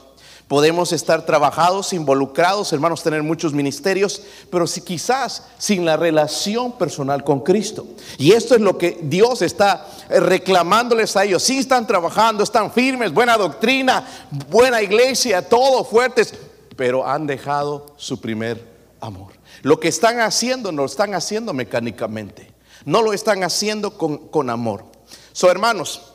Podemos 0.54 0.92
estar 0.92 1.26
trabajados, 1.26 1.94
involucrados, 1.94 2.72
hermanos, 2.74 3.02
tener 3.02 3.24
muchos 3.24 3.54
ministerios, 3.54 4.22
pero 4.52 4.68
si 4.68 4.82
quizás 4.82 5.48
sin 5.58 5.84
la 5.84 5.98
relación 5.98 6.74
personal 6.74 7.24
con 7.24 7.40
Cristo. 7.40 7.88
Y 8.20 8.34
esto 8.34 8.54
es 8.54 8.62
lo 8.62 8.78
que 8.78 9.00
Dios 9.02 9.42
está 9.42 9.88
eh, 10.12 10.20
reclamándoles 10.20 11.18
a 11.18 11.24
ellos. 11.24 11.42
Sí 11.42 11.58
están 11.58 11.88
trabajando, 11.88 12.44
están 12.44 12.72
firmes, 12.72 13.12
buena 13.12 13.36
doctrina, 13.36 14.08
buena 14.48 14.80
iglesia, 14.80 15.42
todo 15.42 15.84
fuertes, 15.84 16.36
pero 16.76 17.04
han 17.08 17.26
dejado 17.26 17.88
su 17.98 18.22
primer 18.22 18.64
amor. 19.02 19.34
Lo 19.64 19.80
que 19.80 19.88
están 19.88 20.20
haciendo 20.20 20.72
no 20.72 20.84
lo 20.84 20.86
están 20.86 21.16
haciendo 21.16 21.52
mecánicamente, 21.56 22.54
no 22.86 23.02
lo 23.02 23.14
están 23.14 23.44
haciendo 23.44 23.98
con, 23.98 24.28
con 24.28 24.52
amor. 24.52 24.86
So, 25.32 25.50
hermanos, 25.50 26.14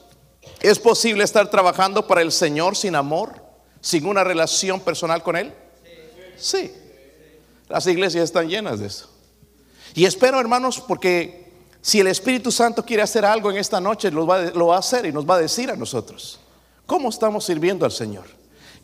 ¿es 0.61 0.79
posible 0.79 1.25
estar 1.25 1.51
trabajando 1.51 2.07
para 2.07 2.23
el 2.23 2.31
Señor 2.31 2.77
sin 2.77 2.95
amor? 2.95 3.48
Sin 3.81 4.07
una 4.07 4.25
relación 4.25 4.81
personal 4.81 5.23
con 5.23 5.37
Él? 5.37 5.53
Sí. 6.37 6.73
Las 7.69 7.87
iglesias 7.87 8.25
están 8.25 8.49
llenas 8.49 8.79
de 8.81 8.87
eso. 8.87 9.09
Y 9.95 10.05
espero, 10.05 10.41
hermanos, 10.41 10.81
porque 10.87 11.53
si 11.81 12.01
el 12.01 12.07
Espíritu 12.07 12.51
Santo 12.51 12.85
quiere 12.85 13.03
hacer 13.03 13.25
algo 13.25 13.51
en 13.51 13.57
esta 13.57 13.81
noche, 13.81 14.11
lo 14.11 14.27
va, 14.27 14.51
va 14.51 14.77
a 14.77 14.79
hacer 14.79 15.07
y 15.07 15.13
nos 15.13 15.29
va 15.29 15.37
a 15.37 15.39
decir 15.39 15.71
a 15.71 15.77
nosotros. 15.77 16.41
¿Cómo 16.87 17.09
estamos 17.09 17.45
sirviendo 17.45 17.85
al 17.85 17.93
Señor? 17.93 18.25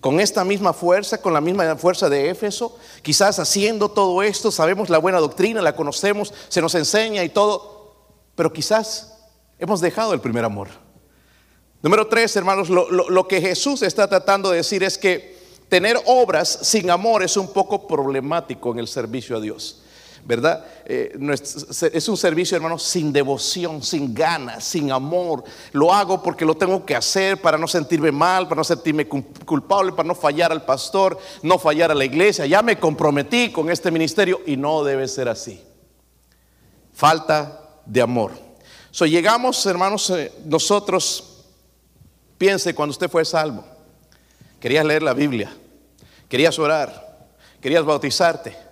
Con 0.01 0.21
esta 0.21 0.45
misma 0.45 0.75
fuerza, 0.75 1.21
con 1.23 1.33
la 1.33 1.41
misma 1.41 1.77
fuerza 1.77 2.11
de 2.11 2.29
Éfeso, 2.29 2.77
quizás 3.01 3.39
haciendo 3.39 3.91
todo 3.91 4.23
esto, 4.23 4.51
sabemos 4.51 4.91
la 4.91 4.99
buena 4.99 5.19
doctrina, 5.19 5.63
la 5.63 5.75
conocemos, 5.75 6.35
se 6.49 6.61
nos 6.61 6.75
enseña 6.75 7.25
y 7.25 7.31
todo, 7.31 7.95
pero 8.35 8.53
quizás 8.53 9.15
hemos 9.59 9.81
dejado 9.81 10.13
el 10.13 10.21
primer 10.21 10.45
amor. 10.45 10.84
Número 11.85 12.07
tres, 12.07 12.35
hermanos, 12.35 12.71
lo, 12.71 13.29
que 13.29 13.43
Jesús 13.43 13.83
está 13.83 14.09
tratando 14.09 14.51
de 14.51 14.57
decir 14.57 14.83
es 14.83 14.97
que 14.97 15.37
tener 15.69 16.01
obras 16.07 16.61
sin 16.63 16.91
amor 16.91 17.23
es 17.23 17.37
un 17.37 17.53
poco 17.53 17.87
problemático 17.87 18.73
en 18.73 18.79
el 18.79 18.89
servicio 18.89 19.37
a 19.37 19.41
Dios. 19.41 19.83
¿verdad? 20.25 20.65
Eh, 20.87 21.15
es 21.93 22.09
un 22.09 22.17
servicio, 22.17 22.57
hermanos, 22.57 22.83
sin 22.85 23.13
devoción, 23.13 23.83
sin 23.83 24.15
ganas, 24.15 24.65
sin 24.65 24.91
amor. 24.93 25.45
Lo 25.73 25.93
hago 25.93 26.23
porque 26.23 26.47
lo 26.47 26.55
tengo 26.57 26.87
que 26.87 26.97
hacer 26.97 27.39
para 27.43 27.59
no 27.59 27.69
sentirme 27.69 28.11
mal, 28.11 28.49
para 28.49 28.61
no 28.61 28.65
sentirme 28.65 29.07
culpable, 29.07 29.93
para 29.93 30.09
no 30.09 30.15
fallar 30.15 30.53
al 30.53 30.65
pastor, 30.65 31.19
no 31.43 31.59
fallar 31.59 31.91
a 31.91 31.95
la 31.95 32.07
iglesia. 32.07 32.47
Ya 32.47 32.63
me 32.63 32.79
comprometí 32.79 33.53
con 33.53 33.71
este 33.71 33.91
ministerio 33.91 34.41
y 34.47 34.57
no 34.57 34.85
debe 34.85 35.07
ser 35.07 35.29
así. 35.29 35.61
Falta 36.95 37.61
de 37.85 38.01
amor. 38.01 38.33
So, 38.91 39.05
llegamos, 39.05 39.67
hermanos, 39.67 40.09
eh, 40.09 40.33
nosotros, 40.47 41.34
piense 42.39 42.75
cuando 42.75 42.93
usted 42.93 43.11
fue 43.11 43.25
salvo, 43.25 43.65
querías 44.61 44.85
leer 44.85 45.03
la 45.03 45.15
Biblia, 45.15 45.55
querías 46.29 46.59
orar, 46.59 47.29
querías 47.61 47.85
bautizarte 47.85 48.65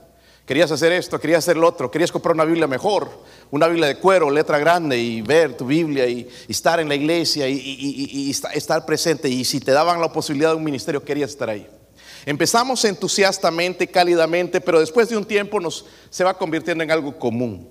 Querías 0.47 0.73
hacer 0.73 0.91
esto, 0.91 1.21
querías 1.21 1.39
hacer 1.39 1.57
lo 1.57 1.69
otro, 1.69 1.91
querías 1.91 2.11
comprar 2.11 2.35
una 2.35 2.45
Biblia 2.45 2.67
mejor, 2.67 3.09
una 3.53 3.69
Biblia 3.69 3.87
de 3.87 3.97
cuero, 3.97 4.29
letra 4.29 4.59
grande 4.59 4.99
y 4.99 5.23
ver 5.23 5.57
tu 5.57 5.65
Biblia 5.65 6.09
y, 6.09 6.29
estar 6.49 6.81
en 6.81 6.89
la 6.89 6.97
iglesia 6.97 7.49
y, 7.49 8.31
estar 8.31 8.85
presente. 8.85 9.29
Y 9.29 9.45
si 9.45 9.61
te 9.61 9.71
daban 9.71 10.01
la 10.01 10.13
posibilidad 10.13 10.51
de 10.51 10.57
un 10.57 10.65
ministerio, 10.65 11.05
querías 11.05 11.31
estar 11.31 11.49
ahí. 11.49 11.69
Empezamos 12.27 12.85
entusiastamente, 12.85 13.87
cálidamente, 13.87 14.61
pero 14.61 14.81
después 14.81 15.09
de 15.09 15.17
un 15.17 15.25
tiempo 15.25 15.61
nos, 15.61 15.87
se 16.11 16.25
va 16.25 16.37
convirtiendo 16.37 16.83
en 16.83 16.91
algo 16.91 17.17
común. 17.19 17.69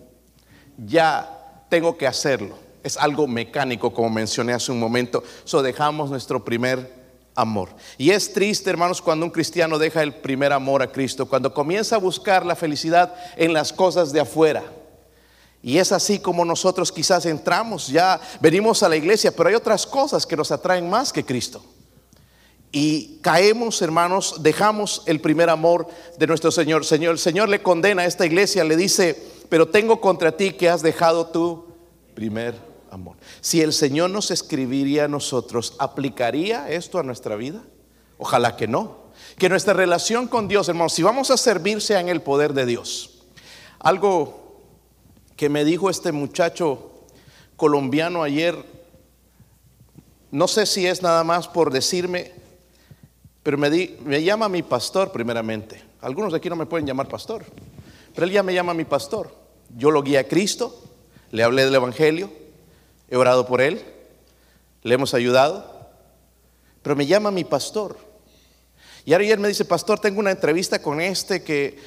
Ya 0.77 1.65
tengo 1.69 1.97
que 1.97 2.07
hacerlo. 2.07 2.57
Es 2.83 2.97
algo 2.97 3.27
mecánico, 3.27 3.93
como 3.93 4.09
mencioné 4.09 4.53
hace 4.53 4.71
un 4.71 4.79
momento. 4.79 5.23
So 5.43 5.61
dejamos 5.61 6.09
nuestro 6.09 6.43
primer 6.43 7.01
amor. 7.35 7.69
Y 7.97 8.11
es 8.11 8.33
triste, 8.33 8.69
hermanos, 8.69 9.01
cuando 9.01 9.25
un 9.25 9.31
cristiano 9.31 9.77
deja 9.77 10.03
el 10.03 10.13
primer 10.13 10.53
amor 10.53 10.81
a 10.81 10.91
Cristo, 10.91 11.27
cuando 11.27 11.53
comienza 11.53 11.95
a 11.95 11.99
buscar 11.99 12.45
la 12.45 12.55
felicidad 12.55 13.13
en 13.37 13.53
las 13.53 13.71
cosas 13.71 14.11
de 14.11 14.19
afuera. 14.19 14.63
Y 15.63 15.77
es 15.77 15.91
así 15.91 16.19
como 16.19 16.43
nosotros 16.43 16.91
quizás 16.91 17.25
entramos, 17.25 17.87
ya 17.87 18.19
venimos 18.39 18.81
a 18.81 18.89
la 18.89 18.95
iglesia, 18.95 19.31
pero 19.31 19.49
hay 19.49 19.55
otras 19.55 19.85
cosas 19.85 20.25
que 20.25 20.35
nos 20.35 20.51
atraen 20.51 20.89
más 20.89 21.13
que 21.13 21.23
Cristo. 21.23 21.63
Y 22.71 23.19
caemos, 23.21 23.81
hermanos, 23.81 24.35
dejamos 24.39 25.03
el 25.05 25.19
primer 25.19 25.49
amor 25.49 25.87
de 26.17 26.25
nuestro 26.25 26.51
Señor. 26.51 26.85
Señor, 26.85 27.13
el 27.13 27.19
Señor 27.19 27.49
le 27.49 27.61
condena 27.61 28.03
a 28.03 28.05
esta 28.05 28.25
iglesia, 28.25 28.63
le 28.63 28.77
dice, 28.77 29.21
pero 29.49 29.67
tengo 29.67 29.99
contra 29.99 30.31
ti 30.31 30.51
que 30.51 30.69
has 30.69 30.81
dejado 30.81 31.27
tu 31.27 31.65
primer 32.15 32.55
amor. 32.55 32.70
Si 33.39 33.61
el 33.61 33.73
Señor 33.73 34.09
nos 34.09 34.31
escribiría 34.31 35.05
a 35.05 35.07
nosotros, 35.07 35.75
¿aplicaría 35.79 36.69
esto 36.69 36.99
a 36.99 37.03
nuestra 37.03 37.35
vida? 37.35 37.63
Ojalá 38.17 38.55
que 38.55 38.67
no. 38.67 39.01
Que 39.37 39.49
nuestra 39.49 39.73
relación 39.73 40.27
con 40.27 40.47
Dios, 40.47 40.67
hermanos, 40.69 40.93
si 40.93 41.03
vamos 41.03 41.31
a 41.31 41.37
servir 41.37 41.81
sea 41.81 41.99
en 41.99 42.09
el 42.09 42.21
poder 42.21 42.53
de 42.53 42.65
Dios. 42.65 43.23
Algo 43.79 44.61
que 45.35 45.49
me 45.49 45.65
dijo 45.65 45.89
este 45.89 46.11
muchacho 46.11 46.91
colombiano 47.55 48.23
ayer, 48.23 48.55
no 50.31 50.47
sé 50.47 50.65
si 50.65 50.85
es 50.85 51.01
nada 51.01 51.23
más 51.23 51.47
por 51.47 51.71
decirme, 51.71 52.31
pero 53.43 53.57
me, 53.57 53.69
me 54.03 54.23
llama 54.23 54.49
mi 54.49 54.61
pastor 54.61 55.11
primeramente. 55.11 55.81
Algunos 56.01 56.31
de 56.31 56.37
aquí 56.37 56.49
no 56.49 56.55
me 56.55 56.65
pueden 56.65 56.85
llamar 56.85 57.07
pastor, 57.07 57.45
pero 58.13 58.25
él 58.25 58.31
ya 58.31 58.43
me 58.43 58.53
llama 58.53 58.73
mi 58.73 58.85
pastor. 58.85 59.33
Yo 59.75 59.91
lo 59.91 60.03
guía 60.03 60.21
a 60.21 60.23
Cristo, 60.25 60.79
le 61.31 61.43
hablé 61.43 61.65
del 61.65 61.75
Evangelio, 61.75 62.40
He 63.11 63.17
orado 63.17 63.45
por 63.45 63.59
él, 63.59 63.83
le 64.83 64.95
hemos 64.95 65.13
ayudado, 65.13 65.89
pero 66.81 66.95
me 66.95 67.05
llama 67.05 67.29
mi 67.29 67.43
pastor. 67.43 67.97
Y 69.03 69.13
ayer 69.13 69.37
me 69.37 69.49
dice, 69.49 69.65
pastor, 69.65 69.99
tengo 69.99 70.21
una 70.21 70.31
entrevista 70.31 70.81
con 70.81 71.01
este 71.01 71.43
que, 71.43 71.77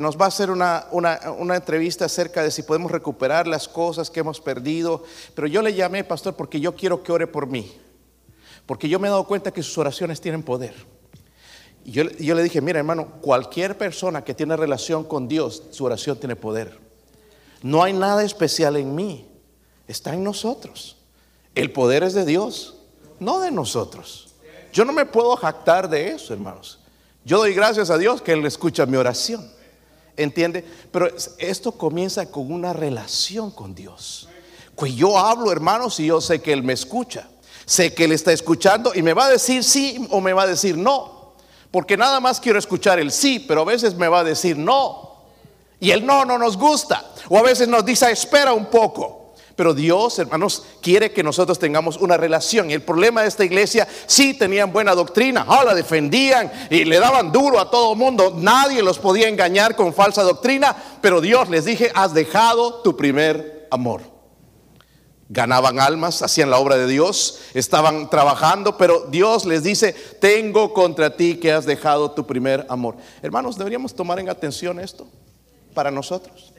nos 0.00 0.16
va 0.16 0.26
a 0.26 0.28
hacer 0.28 0.52
una, 0.52 0.86
una, 0.92 1.56
entrevista 1.56 2.04
acerca 2.04 2.44
de 2.44 2.52
si 2.52 2.62
podemos 2.62 2.92
recuperar 2.92 3.48
las 3.48 3.66
cosas 3.66 4.08
que 4.08 4.20
hemos 4.20 4.40
perdido. 4.40 5.02
Pero 5.34 5.48
yo 5.48 5.62
le 5.62 5.74
llamé, 5.74 6.04
pastor, 6.04 6.36
porque 6.36 6.60
yo 6.60 6.76
quiero 6.76 7.02
que 7.02 7.10
ore 7.10 7.26
por 7.26 7.48
mí. 7.48 7.72
Porque 8.64 8.88
yo 8.88 9.00
me 9.00 9.08
he 9.08 9.10
dado 9.10 9.24
cuenta 9.24 9.50
que 9.50 9.64
sus 9.64 9.78
oraciones 9.78 10.20
tienen 10.20 10.44
poder. 10.44 10.74
Y 11.84 11.90
yo, 11.90 12.04
yo 12.04 12.36
le 12.36 12.42
dije, 12.44 12.60
mira 12.60 12.78
hermano, 12.78 13.20
cualquier 13.20 13.76
persona 13.76 14.22
que 14.22 14.34
tiene 14.34 14.56
relación 14.56 15.02
con 15.02 15.26
Dios, 15.26 15.64
su 15.72 15.84
oración 15.84 16.20
tiene 16.20 16.36
poder. 16.36 16.78
No 17.62 17.82
hay 17.82 17.94
nada 17.94 18.22
especial 18.22 18.76
en 18.76 18.94
mí 18.94 19.27
está 19.88 20.14
en 20.14 20.22
nosotros. 20.22 20.96
El 21.54 21.72
poder 21.72 22.04
es 22.04 22.14
de 22.14 22.24
Dios, 22.24 22.76
no 23.18 23.40
de 23.40 23.50
nosotros. 23.50 24.28
Yo 24.72 24.84
no 24.84 24.92
me 24.92 25.06
puedo 25.06 25.34
jactar 25.36 25.88
de 25.88 26.12
eso, 26.12 26.32
hermanos. 26.32 26.78
Yo 27.24 27.38
doy 27.38 27.54
gracias 27.54 27.90
a 27.90 27.98
Dios 27.98 28.22
que 28.22 28.32
Él 28.32 28.46
escucha 28.46 28.86
mi 28.86 28.96
oración. 28.96 29.50
¿Entiende? 30.16 30.64
Pero 30.92 31.08
esto 31.38 31.72
comienza 31.72 32.30
con 32.30 32.52
una 32.52 32.72
relación 32.72 33.50
con 33.50 33.74
Dios. 33.74 34.28
Pues 34.76 34.94
yo 34.94 35.18
hablo, 35.18 35.50
hermanos, 35.50 35.98
y 36.00 36.06
yo 36.06 36.20
sé 36.20 36.40
que 36.40 36.52
Él 36.52 36.62
me 36.62 36.72
escucha. 36.72 37.28
Sé 37.66 37.92
que 37.94 38.04
Él 38.04 38.12
está 38.12 38.32
escuchando 38.32 38.92
y 38.94 39.02
me 39.02 39.12
va 39.12 39.26
a 39.26 39.30
decir 39.30 39.64
sí 39.64 40.06
o 40.10 40.20
me 40.20 40.32
va 40.32 40.42
a 40.44 40.46
decir 40.46 40.76
no. 40.76 41.34
Porque 41.70 41.96
nada 41.96 42.20
más 42.20 42.40
quiero 42.40 42.58
escuchar 42.58 42.98
el 42.98 43.12
sí, 43.12 43.40
pero 43.40 43.62
a 43.62 43.64
veces 43.64 43.94
me 43.94 44.08
va 44.08 44.20
a 44.20 44.24
decir 44.24 44.56
no. 44.56 45.24
Y 45.80 45.90
el 45.90 46.04
no 46.04 46.24
no 46.24 46.38
nos 46.38 46.56
gusta. 46.56 47.04
O 47.28 47.38
a 47.38 47.42
veces 47.42 47.68
nos 47.68 47.84
dice 47.84 48.10
espera 48.10 48.52
un 48.52 48.66
poco. 48.66 49.17
Pero 49.58 49.74
Dios, 49.74 50.16
hermanos, 50.20 50.62
quiere 50.80 51.10
que 51.10 51.24
nosotros 51.24 51.58
tengamos 51.58 51.96
una 51.96 52.16
relación. 52.16 52.70
Y 52.70 52.74
el 52.74 52.82
problema 52.82 53.22
de 53.22 53.28
esta 53.28 53.44
iglesia, 53.44 53.88
sí 54.06 54.34
tenían 54.34 54.72
buena 54.72 54.94
doctrina, 54.94 55.44
oh, 55.48 55.64
la 55.64 55.74
defendían 55.74 56.52
y 56.70 56.84
le 56.84 57.00
daban 57.00 57.32
duro 57.32 57.58
a 57.58 57.68
todo 57.68 57.96
mundo. 57.96 58.32
Nadie 58.36 58.84
los 58.84 59.00
podía 59.00 59.26
engañar 59.26 59.74
con 59.74 59.92
falsa 59.92 60.22
doctrina. 60.22 60.76
Pero 61.00 61.20
Dios 61.20 61.48
les 61.48 61.64
dije, 61.64 61.90
has 61.92 62.14
dejado 62.14 62.82
tu 62.82 62.96
primer 62.96 63.66
amor. 63.72 64.02
Ganaban 65.28 65.80
almas, 65.80 66.22
hacían 66.22 66.50
la 66.50 66.58
obra 66.58 66.76
de 66.76 66.86
Dios, 66.86 67.40
estaban 67.52 68.10
trabajando, 68.10 68.78
pero 68.78 69.06
Dios 69.10 69.44
les 69.44 69.64
dice, 69.64 69.92
tengo 70.20 70.72
contra 70.72 71.16
ti 71.16 71.34
que 71.34 71.50
has 71.50 71.66
dejado 71.66 72.12
tu 72.12 72.28
primer 72.28 72.64
amor. 72.68 72.94
Hermanos, 73.22 73.58
deberíamos 73.58 73.92
tomar 73.92 74.20
en 74.20 74.28
atención 74.28 74.78
esto 74.78 75.08
para 75.74 75.90
nosotros. 75.90 76.52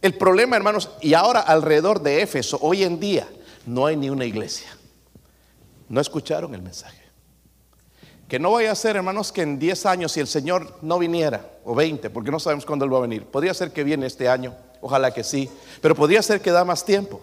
El 0.00 0.14
problema, 0.14 0.56
hermanos, 0.56 0.90
y 1.00 1.14
ahora 1.14 1.40
alrededor 1.40 2.02
de 2.02 2.22
Éfeso, 2.22 2.58
hoy 2.60 2.84
en 2.84 3.00
día, 3.00 3.28
no 3.66 3.86
hay 3.86 3.96
ni 3.96 4.10
una 4.10 4.24
iglesia. 4.24 4.68
No 5.88 6.00
escucharon 6.00 6.54
el 6.54 6.62
mensaje. 6.62 7.02
Que 8.28 8.38
no 8.38 8.52
vaya 8.52 8.72
a 8.72 8.74
ser, 8.74 8.96
hermanos, 8.96 9.32
que 9.32 9.42
en 9.42 9.58
10 9.58 9.86
años, 9.86 10.12
si 10.12 10.20
el 10.20 10.28
Señor 10.28 10.78
no 10.82 10.98
viniera, 10.98 11.50
o 11.64 11.74
20, 11.74 12.10
porque 12.10 12.30
no 12.30 12.38
sabemos 12.38 12.66
cuándo 12.66 12.84
Él 12.84 12.92
va 12.92 12.98
a 12.98 13.02
venir, 13.02 13.24
podría 13.24 13.54
ser 13.54 13.72
que 13.72 13.84
viene 13.84 14.06
este 14.06 14.28
año, 14.28 14.54
ojalá 14.80 15.12
que 15.12 15.24
sí, 15.24 15.50
pero 15.80 15.94
podría 15.94 16.22
ser 16.22 16.40
que 16.40 16.50
da 16.50 16.64
más 16.64 16.84
tiempo. 16.84 17.20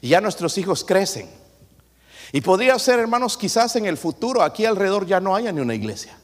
Y 0.00 0.08
ya 0.08 0.20
nuestros 0.20 0.56
hijos 0.56 0.84
crecen. 0.84 1.28
Y 2.32 2.40
podría 2.40 2.78
ser, 2.78 3.00
hermanos, 3.00 3.36
quizás 3.36 3.76
en 3.76 3.86
el 3.86 3.96
futuro, 3.96 4.42
aquí 4.42 4.64
alrededor 4.64 5.04
ya 5.04 5.20
no 5.20 5.34
haya 5.34 5.52
ni 5.52 5.60
una 5.60 5.74
iglesia. 5.74 6.16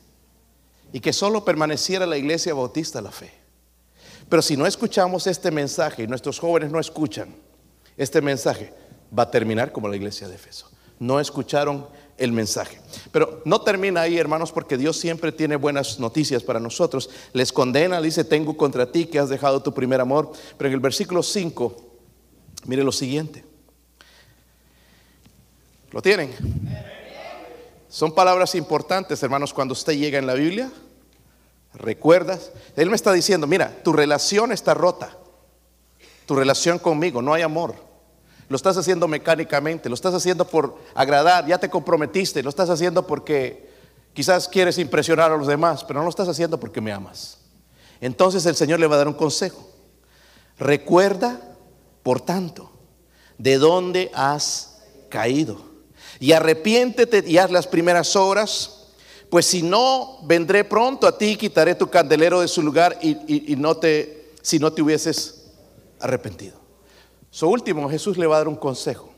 Y 0.93 1.01
que 1.01 1.13
solo 1.13 1.45
permaneciera 1.45 2.07
la 2.07 2.17
iglesia 2.17 2.55
bautista 2.55 3.03
la 3.03 3.11
fe. 3.11 3.46
Pero 4.29 4.43
si 4.43 4.57
no 4.57 4.67
escuchamos 4.67 5.27
este 5.27 5.51
mensaje 5.51 6.03
y 6.03 6.07
nuestros 6.07 6.39
jóvenes 6.39 6.71
no 6.71 6.81
escuchan 6.81 7.35
este 7.97 8.21
mensaje, 8.21 8.73
va 9.17 9.25
a 9.25 9.31
terminar 9.31 9.73
como 9.73 9.89
la 9.89 9.97
iglesia 9.97 10.29
de 10.29 10.35
Efeso. 10.35 10.71
No 10.99 11.21
escucharon 11.21 11.87
el 12.19 12.33
mensaje. 12.33 12.81
Pero 13.13 13.43
no 13.45 13.61
termina 13.61 14.01
ahí, 14.03 14.19
hermanos, 14.19 14.51
porque 14.51 14.77
Dios 14.77 14.99
siempre 14.99 15.33
tiene 15.33 15.57
buenas 15.57 16.01
noticias 16.01 16.43
para 16.43 16.59
nosotros. 16.59 17.11
Les 17.33 17.53
condena, 17.53 18.01
dice, 18.01 18.25
tengo 18.25 18.57
contra 18.57 18.91
ti 18.91 19.07
que 19.07 19.19
has 19.19 19.29
dejado 19.29 19.63
tu 19.63 19.73
primer 19.75 20.01
amor. 20.01 20.33
Pero 20.57 20.69
en 20.69 20.75
el 20.75 20.81
versículo 20.81 21.23
5, 21.23 21.77
mire 22.65 22.83
lo 22.83 22.93
siguiente. 22.93 23.45
¿Lo 25.93 26.03
tienen? 26.03 26.31
Son 27.89 28.15
palabras 28.15 28.55
importantes, 28.55 29.23
hermanos, 29.23 29.55
cuando 29.55 29.73
usted 29.73 29.95
llega 29.95 30.19
en 30.19 30.27
la 30.27 30.35
Biblia. 30.35 30.71
¿Recuerdas? 31.79 32.53
Él 32.75 32.89
me 32.89 32.97
está 32.97 33.13
diciendo, 33.13 33.47
mira, 33.47 33.83
tu 33.83 33.93
relación 33.93 34.53
está 34.53 34.75
rota. 34.75 35.17
Tu 36.25 36.35
relación 36.35 36.79
conmigo, 36.79 37.23
no 37.23 37.35
hay 37.35 37.43
amor. 37.43 37.75
Lo 38.49 38.57
estás 38.57 38.77
haciendo 38.77 39.09
mecánicamente, 39.09 39.89
lo 39.89 39.95
estás 39.95 40.15
haciendo 40.15 40.47
por 40.47 40.79
agradar, 40.95 41.47
ya 41.47 41.59
te 41.59 41.69
comprometiste, 41.69 42.43
lo 42.43 42.49
estás 42.49 42.71
haciendo 42.71 43.07
porque 43.07 43.69
quizás 44.15 44.49
quieres 44.49 44.79
impresionar 44.79 45.33
a 45.33 45.37
los 45.37 45.47
demás, 45.47 45.85
pero 45.85 45.99
no 45.99 46.05
lo 46.05 46.11
estás 46.11 46.29
haciendo 46.29 46.59
porque 46.59 46.81
me 46.81 46.93
amas. 46.93 47.39
Entonces 48.01 48.47
el 48.47 48.57
Señor 48.57 48.81
le 48.81 48.87
va 48.87 48.95
a 48.95 48.99
dar 48.99 49.09
un 49.09 49.15
consejo. 49.15 49.69
Recuerda, 50.59 51.41
por 52.03 52.21
tanto, 52.21 52.71
de 53.37 53.59
dónde 53.59 54.11
has 54.15 54.83
caído. 55.11 55.61
Y 56.21 56.33
arrepiéntete 56.33 57.25
y 57.27 57.39
haz 57.39 57.51
las 57.51 57.67
primeras 57.67 58.15
obras 58.17 58.86
pues 59.31 59.47
si 59.47 59.63
no, 59.63 60.19
vendré 60.25 60.65
pronto 60.65 61.07
a 61.07 61.19
ti, 61.19 61.37
quitaré 61.37 61.75
tu 61.75 61.89
candelero 61.89 62.41
de 62.41 62.49
su 62.49 62.63
lugar 62.63 62.99
y, 63.03 63.55
no 63.57 63.77
te, 63.77 64.33
si 64.43 64.59
no 64.59 64.73
te 64.73 64.83
hubieses 64.83 65.47
arrepentido. 66.01 66.59
Su 67.31 67.49
último, 67.49 67.89
Jesús 67.91 68.17
le 68.17 68.27
va 68.27 68.37
a 68.37 68.39
dar 68.39 68.49
un 68.49 68.57
consejo, 68.57 69.13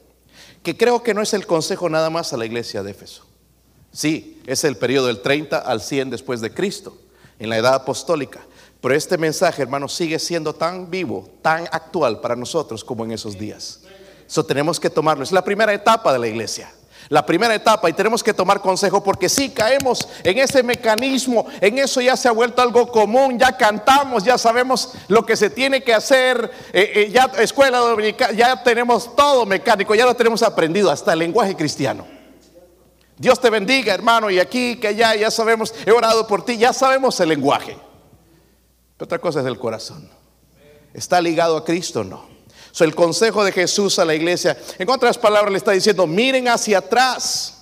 que 0.63 0.77
creo 0.77 1.03
que 1.03 1.15
no 1.15 1.23
es 1.23 1.35
el 1.35 1.47
consejo 1.47 1.89
nada 1.89 2.11
más 2.11 2.33
a 2.33 2.37
la 2.37 2.47
iglesia 2.47 2.83
de 2.83 2.91
Éfeso. 2.91 3.25
Sí, 3.93 4.43
es 4.47 4.65
el 4.65 4.77
periodo 4.77 5.07
del 5.07 5.21
30 5.21 5.59
al 5.59 5.81
100 5.81 6.11
después 6.11 6.41
de 6.41 6.53
Cristo, 6.53 6.97
en 7.39 7.51
la 7.51 7.59
edad 7.59 7.75
apostólica. 7.75 8.41
Pero 8.81 8.95
este 8.95 9.19
mensaje, 9.19 9.63
hermanos, 9.63 9.95
sigue 9.95 10.19
siendo 10.19 10.55
tan 10.55 10.91
vivo, 10.91 11.29
tan 11.43 11.65
actual 11.73 12.21
para 12.21 12.37
nosotros 12.37 12.85
como 12.85 13.05
en 13.05 13.13
esos 13.13 13.39
días. 13.39 13.81
Eso 14.27 14.45
tenemos 14.45 14.79
que 14.79 14.91
tomarlo. 14.91 15.25
Es 15.25 15.33
la 15.33 15.45
primera 15.45 15.73
etapa 15.73 16.13
de 16.13 16.19
la 16.19 16.29
iglesia. 16.29 16.71
La 17.09 17.25
primera 17.25 17.55
etapa 17.55 17.89
y 17.89 17.93
tenemos 17.93 18.23
que 18.23 18.35
tomar 18.35 18.61
consejo 18.61 19.03
porque 19.03 19.29
si 19.29 19.51
caemos 19.51 20.09
en 20.23 20.39
ese 20.39 20.63
mecanismo, 20.63 21.47
en 21.61 21.79
eso 21.79 22.01
ya 22.01 22.17
se 22.17 22.29
ha 22.29 22.33
vuelto 22.33 22.61
algo 22.61 22.91
común, 22.91 23.39
ya 23.39 23.57
cantamos, 23.57 24.25
ya 24.25 24.37
sabemos 24.37 24.93
lo 25.09 25.25
que 25.25 25.37
se 25.37 25.51
tiene 25.51 25.83
que 25.83 25.95
hacer, 25.95 26.51
eh, 26.73 26.93
eh, 26.95 27.11
ya 27.11 27.31
escuela 27.39 27.79
dominicana, 27.79 28.33
ya 28.33 28.63
tenemos 28.63 29.17
todo 29.17 29.47
mecánico, 29.47 29.95
ya 29.95 30.05
lo 30.05 30.15
tenemos 30.15 30.43
aprendido, 30.43 30.91
hasta 30.91 31.13
el 31.15 31.21
lenguaje 31.21 31.57
cristiano. 31.57 32.07
Dios 33.17 33.41
te 33.41 33.51
bendiga, 33.51 33.95
hermano, 33.95 34.31
y 34.31 34.39
aquí, 34.39 34.77
que 34.77 34.89
allá, 34.89 35.15
ya 35.17 35.31
sabemos, 35.31 35.75
he 35.85 35.91
orado 35.91 36.27
por 36.27 36.45
ti, 36.45 36.57
ya 36.57 36.73
sabemos 36.73 37.19
el 37.21 37.31
lenguaje. 37.31 37.77
Pero 38.97 39.07
otra 39.07 39.19
cosa 39.19 39.41
es 39.41 39.47
el 39.47 39.59
corazón. 39.59 40.09
¿Está 40.95 41.21
ligado 41.21 41.57
a 41.57 41.65
Cristo 41.65 42.01
o 42.01 42.05
no? 42.79 42.87
el 42.87 42.95
consejo 42.95 43.45
de 43.45 43.53
Jesús 43.53 43.99
a 43.99 44.05
la 44.05 44.15
iglesia, 44.15 44.57
en 44.79 44.89
otras 44.89 45.19
palabras, 45.19 45.53
le 45.53 45.59
está 45.59 45.73
diciendo, 45.73 46.07
miren 46.07 46.49
hacia 46.49 46.79
atrás. 46.79 47.58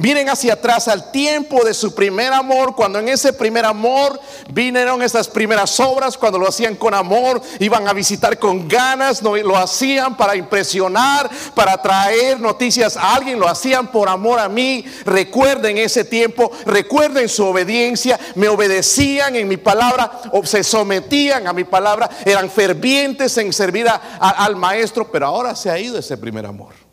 Miren 0.00 0.30
hacia 0.30 0.54
atrás 0.54 0.88
al 0.88 1.12
tiempo 1.12 1.62
de 1.62 1.74
su 1.74 1.94
primer 1.94 2.32
amor, 2.32 2.74
cuando 2.74 2.98
en 2.98 3.10
ese 3.10 3.34
primer 3.34 3.66
amor 3.66 4.18
vinieron 4.50 5.02
esas 5.02 5.28
primeras 5.28 5.78
obras, 5.78 6.16
cuando 6.16 6.38
lo 6.38 6.48
hacían 6.48 6.74
con 6.74 6.94
amor, 6.94 7.42
iban 7.58 7.86
a 7.86 7.92
visitar 7.92 8.38
con 8.38 8.66
ganas, 8.66 9.22
no, 9.22 9.36
lo 9.36 9.58
hacían 9.58 10.16
para 10.16 10.36
impresionar, 10.36 11.28
para 11.54 11.76
traer 11.82 12.40
noticias 12.40 12.96
a 12.96 13.14
alguien, 13.14 13.38
lo 13.38 13.46
hacían 13.46 13.88
por 13.88 14.08
amor 14.08 14.38
a 14.38 14.48
mí. 14.48 14.86
Recuerden 15.04 15.76
ese 15.76 16.02
tiempo, 16.02 16.50
recuerden 16.64 17.28
su 17.28 17.44
obediencia, 17.44 18.18
me 18.36 18.48
obedecían 18.48 19.36
en 19.36 19.48
mi 19.48 19.58
palabra, 19.58 20.22
se 20.44 20.64
sometían 20.64 21.46
a 21.46 21.52
mi 21.52 21.64
palabra, 21.64 22.08
eran 22.24 22.48
fervientes 22.48 23.36
en 23.36 23.52
servir 23.52 23.86
al 24.18 24.56
maestro, 24.56 25.12
pero 25.12 25.26
ahora 25.26 25.54
se 25.54 25.68
ha 25.68 25.78
ido 25.78 25.98
ese 25.98 26.16
primer 26.16 26.46
amor. 26.46 26.89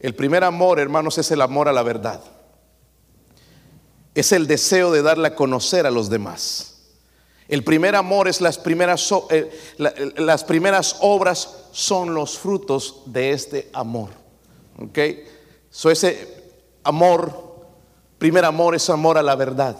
El 0.00 0.14
primer 0.14 0.44
amor, 0.44 0.80
hermanos, 0.80 1.18
es 1.18 1.30
el 1.30 1.42
amor 1.42 1.68
a 1.68 1.72
la 1.72 1.82
verdad. 1.82 2.22
Es 4.14 4.32
el 4.32 4.46
deseo 4.46 4.90
de 4.90 5.02
darle 5.02 5.28
a 5.28 5.34
conocer 5.34 5.86
a 5.86 5.90
los 5.90 6.08
demás. 6.08 6.78
El 7.48 7.64
primer 7.64 7.94
amor 7.94 8.26
es 8.26 8.40
las 8.40 8.58
primeras, 8.58 9.12
eh, 9.30 9.50
las 10.16 10.44
primeras 10.44 10.96
obras 11.00 11.66
son 11.72 12.14
los 12.14 12.38
frutos 12.38 13.02
de 13.06 13.32
este 13.32 13.68
amor. 13.72 14.10
¿Ok? 14.78 14.98
So 15.68 15.90
ese 15.90 16.44
amor, 16.82 17.66
primer 18.18 18.44
amor 18.44 18.74
es 18.74 18.88
amor 18.88 19.18
a 19.18 19.22
la 19.22 19.36
verdad. 19.36 19.76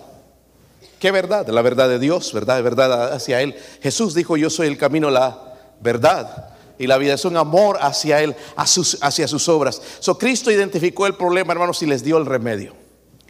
¿Qué 0.99 1.11
verdad? 1.11 1.49
La 1.49 1.63
verdad 1.63 1.89
de 1.89 1.99
Dios, 1.99 2.33
verdad, 2.35 2.63
verdad 2.63 3.15
hacia 3.15 3.41
Él. 3.41 3.57
Jesús 3.81 4.15
dijo, 4.15 4.37
yo 4.37 4.51
soy 4.51 4.67
el 4.67 4.77
camino, 4.77 5.11
la 5.11 5.55
verdad 5.81 6.51
y 6.81 6.87
la 6.87 6.97
vida. 6.97 7.13
Es 7.13 7.27
un 7.27 7.37
amor 7.37 7.79
hacia 7.83 8.23
Él, 8.23 8.35
hacia 8.57 9.29
sus 9.29 9.49
obras. 9.51 9.83
So, 10.01 10.17
Cristo 10.17 10.51
identificó 10.51 11.07
el 11.07 11.15
problema, 11.15 11.53
hermanos, 11.53 11.83
y 11.83 11.87
les 11.87 12.03
dio 12.03 12.17
el 12.17 12.25
remedio. 12.25 12.75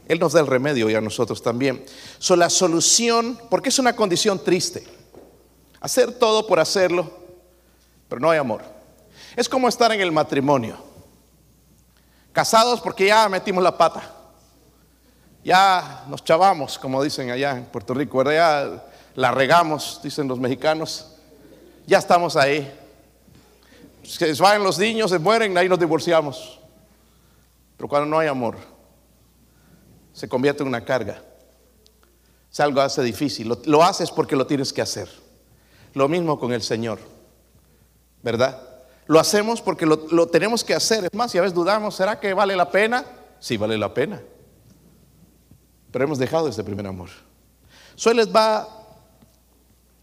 Él 0.07 0.21
nos 0.21 0.35
da 0.35 0.41
el 0.41 0.47
remedio 0.47 0.89
y 0.89 0.95
a 0.95 1.01
nosotros 1.01 1.43
también. 1.43 1.85
So, 2.21 2.37
la 2.37 2.49
solución, 2.49 3.37
porque 3.51 3.71
es 3.71 3.79
una 3.81 3.97
condición 3.97 4.39
triste. 4.45 4.87
Hacer 5.81 6.13
todo 6.13 6.47
por 6.47 6.61
hacerlo, 6.61 7.11
pero 8.09 8.21
no 8.21 8.31
hay 8.31 8.39
amor. 8.39 8.63
Es 9.35 9.49
como 9.49 9.69
estar 9.69 9.91
en 9.91 10.01
el 10.01 10.13
matrimonio. 10.13 10.77
Casados 12.31 12.81
porque 12.81 13.07
ya 13.07 13.29
metimos 13.29 13.65
la 13.65 13.77
pata. 13.77 14.15
Ya 15.43 16.05
nos 16.09 16.23
chavamos, 16.23 16.79
como 16.79 17.03
dicen 17.03 17.33
allá 17.33 17.57
en 17.57 17.65
Puerto 17.65 17.95
Rico, 17.95 18.23
Ya 18.31 18.87
la 19.17 19.33
regamos, 19.33 19.99
dicen 20.05 20.29
los 20.29 20.39
mexicanos. 20.39 21.17
Ya 21.89 21.99
estamos 21.99 22.37
ahí 22.37 22.77
se 24.03 24.33
van 24.35 24.63
los 24.63 24.79
niños, 24.79 25.11
se 25.11 25.19
mueren, 25.19 25.57
ahí 25.57 25.69
nos 25.69 25.79
divorciamos. 25.79 26.61
Pero 27.77 27.89
cuando 27.89 28.09
no 28.09 28.19
hay 28.19 28.29
amor, 28.29 28.57
se 30.13 30.29
convierte 30.29 30.63
en 30.63 30.69
una 30.69 30.85
carga. 30.85 31.23
Es 32.53 32.61
algo 32.61 32.81
hace 32.81 33.03
difícil. 33.03 33.51
Lo, 33.65 33.83
haces 33.83 34.11
porque 34.11 34.37
lo 34.37 34.47
tienes 34.47 34.73
que 34.73 34.83
hacer. 34.83 35.09
Lo 35.95 36.09
mismo 36.09 36.39
con 36.39 36.53
el 36.53 36.63
Señor, 36.63 36.99
¿verdad? 38.23 38.61
Lo 39.07 39.19
hacemos 39.19 39.63
porque 39.63 39.87
lo, 39.87 40.07
lo 40.11 40.27
tenemos 40.27 40.63
que 40.63 40.75
hacer. 40.75 41.05
Es 41.05 41.15
más, 41.15 41.31
si 41.31 41.39
a 41.39 41.41
veces 41.43 41.55
dudamos, 41.55 41.95
¿será 41.95 42.21
que 42.21 42.35
vale 42.35 42.55
la 42.55 42.71
pena? 42.71 43.05
Sí, 43.39 43.57
vale 43.57 43.79
la 43.79 43.95
pena. 43.95 44.21
Pero 45.91 46.05
hemos 46.05 46.19
dejado 46.19 46.49
ese 46.49 46.63
primer 46.63 46.87
amor. 46.87 47.09
Eso 47.97 48.13
les 48.13 48.35
va 48.35 48.59
a 48.59 48.69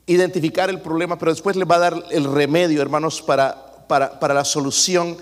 identificar 0.07 0.69
el 0.69 0.81
problema, 0.81 1.17
pero 1.17 1.31
después 1.31 1.55
les 1.55 1.69
va 1.69 1.75
a 1.75 1.79
dar 1.79 2.03
el 2.11 2.23
remedio, 2.23 2.81
hermanos, 2.81 3.21
para 3.21 3.66
para, 3.87 4.33
la 4.33 4.45
solución 4.45 5.17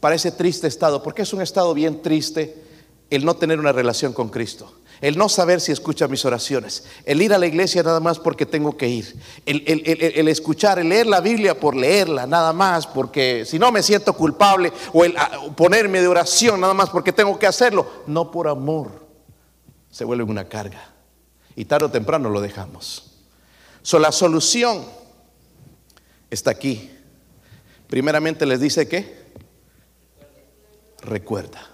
para 0.00 0.14
ese 0.14 0.30
triste 0.30 0.66
estado, 0.66 1.02
porque 1.02 1.22
es 1.22 1.32
un 1.32 1.42
estado 1.42 1.74
bien 1.74 2.02
triste 2.02 2.62
el 3.10 3.24
no 3.24 3.36
tener 3.36 3.58
una 3.58 3.72
relación 3.72 4.12
con 4.12 4.28
Cristo. 4.28 4.72
El 5.00 5.16
no 5.16 5.28
saber 5.28 5.60
si 5.60 5.70
escucha 5.70 6.08
mis 6.08 6.24
oraciones. 6.24 6.84
El 7.04 7.22
ir 7.22 7.32
a 7.32 7.38
la 7.38 7.46
iglesia 7.46 7.84
nada 7.84 8.00
más 8.00 8.18
porque 8.18 8.46
tengo 8.46 8.76
que 8.76 8.88
ir. 8.88 9.16
El, 9.46 10.26
escuchar, 10.26 10.80
el 10.80 10.88
leer 10.88 11.06
la 11.06 11.20
Biblia 11.20 11.58
por 11.58 11.76
leerla 11.76 12.26
nada 12.26 12.52
más 12.52 12.86
porque 12.86 13.44
si 13.46 13.60
no 13.60 13.70
me 13.70 13.82
siento 13.82 14.12
culpable. 14.12 14.72
O 14.92 15.04
el 15.04 15.14
ponerme 15.56 16.00
de 16.00 16.08
oración 16.08 16.60
nada 16.60 16.74
más 16.74 16.90
porque 16.90 17.12
tengo 17.12 17.38
que 17.38 17.46
hacerlo. 17.46 17.86
No 18.08 18.32
por 18.32 18.48
amor. 18.48 19.06
Se 19.88 20.04
vuelve 20.04 20.24
una 20.24 20.48
carga. 20.48 20.90
Y 21.54 21.64
tarde 21.64 21.86
o 21.86 21.90
temprano 21.90 22.28
lo 22.28 22.40
dejamos. 22.40 23.08
So, 23.82 23.98
la 23.98 24.12
solución 24.12 24.84
está 26.30 26.50
aquí. 26.50 26.90
Primeramente 27.88 28.44
les 28.44 28.60
dice 28.60 28.86
que 28.86 29.28
recuerda. 31.02 31.66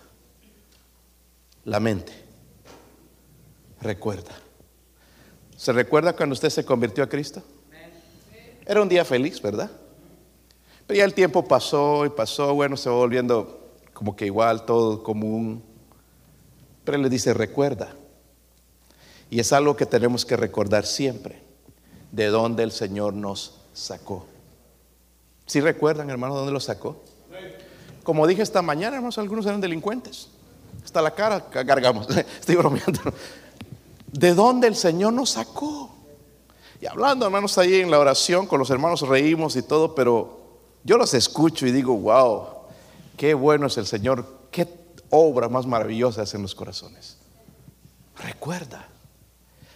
La 1.65 1.81
mente. 1.81 2.13
Recuerda. 3.81 4.33
¿Se 5.57 5.73
recuerda 5.73 6.15
cuando 6.15 6.35
usted 6.35 6.51
se 6.51 6.65
convirtió 6.65 7.03
a 7.05 7.09
Cristo? 7.09 7.43
Era 8.67 8.81
un 8.81 8.89
día 8.89 9.05
feliz, 9.05 9.43
¿verdad? 9.43 9.71
Pero 10.87 10.99
ya 10.99 11.05
el 11.05 11.15
tiempo 11.15 11.47
pasó 11.47 12.07
y 12.07 12.11
pasó, 12.11 12.55
bueno, 12.55 12.77
se 12.77 12.89
va 12.89 12.97
volviendo 12.97 13.73
como 13.93 14.15
que 14.15 14.27
igual, 14.27 14.65
todo 14.65 15.03
común. 15.03 15.63
Pero 16.85 16.97
él 16.97 17.03
le 17.03 17.09
dice, 17.09 17.35
recuerda. 17.35 17.95
Y 19.31 19.41
es 19.41 19.53
algo 19.53 19.77
que 19.77 19.87
tenemos 19.87 20.25
que 20.25 20.37
recordar 20.37 20.87
siempre, 20.87 21.41
de 22.13 22.27
dónde 22.27 22.63
el 22.63 22.73
Señor 22.73 23.15
nos 23.15 23.61
sacó. 23.73 24.27
Si 25.47 25.61
recuerdan, 25.61 26.11
hermano, 26.11 26.35
dónde 26.35 26.53
lo 26.53 26.61
sacó? 26.61 27.03
Como 28.03 28.27
dije 28.27 28.43
esta 28.43 28.63
mañana, 28.63 28.97
hermanos, 28.97 29.19
algunos 29.19 29.47
eran 29.47 29.61
delincuentes. 29.61 30.29
Hasta 30.85 31.01
la 31.01 31.11
cara 31.13 31.49
cargamos. 31.49 32.07
Estoy 32.41 32.57
bromeando. 32.57 33.01
¿De 34.13 34.35
dónde 34.35 34.69
el 34.69 34.77
Señor 34.77 35.13
nos 35.13 35.31
sacó? 35.31 35.91
Y 36.81 36.87
hablando, 36.87 37.25
hermanos, 37.25 37.57
ahí 37.59 37.81
en 37.81 37.91
la 37.91 37.99
oración, 37.99 38.47
con 38.47 38.59
los 38.59 38.71
hermanos 38.71 39.01
reímos 39.03 39.57
y 39.57 39.63
todo, 39.63 39.95
pero 39.95 40.61
yo 40.85 40.99
los 40.99 41.15
escucho 41.15 41.67
y 41.67 41.73
digo, 41.73 41.97
wow, 41.97 42.47
qué 43.17 43.33
bueno 43.33 43.67
es 43.67 43.79
el 43.79 43.87
Señor, 43.87 44.27
qué 44.51 44.69
obra 45.09 45.49
más 45.49 45.67
maravillosa 45.67 46.23
hace 46.23 46.37
en 46.37 46.43
los 46.43 46.55
corazones. 46.55 47.17
Recuerda, 48.19 48.87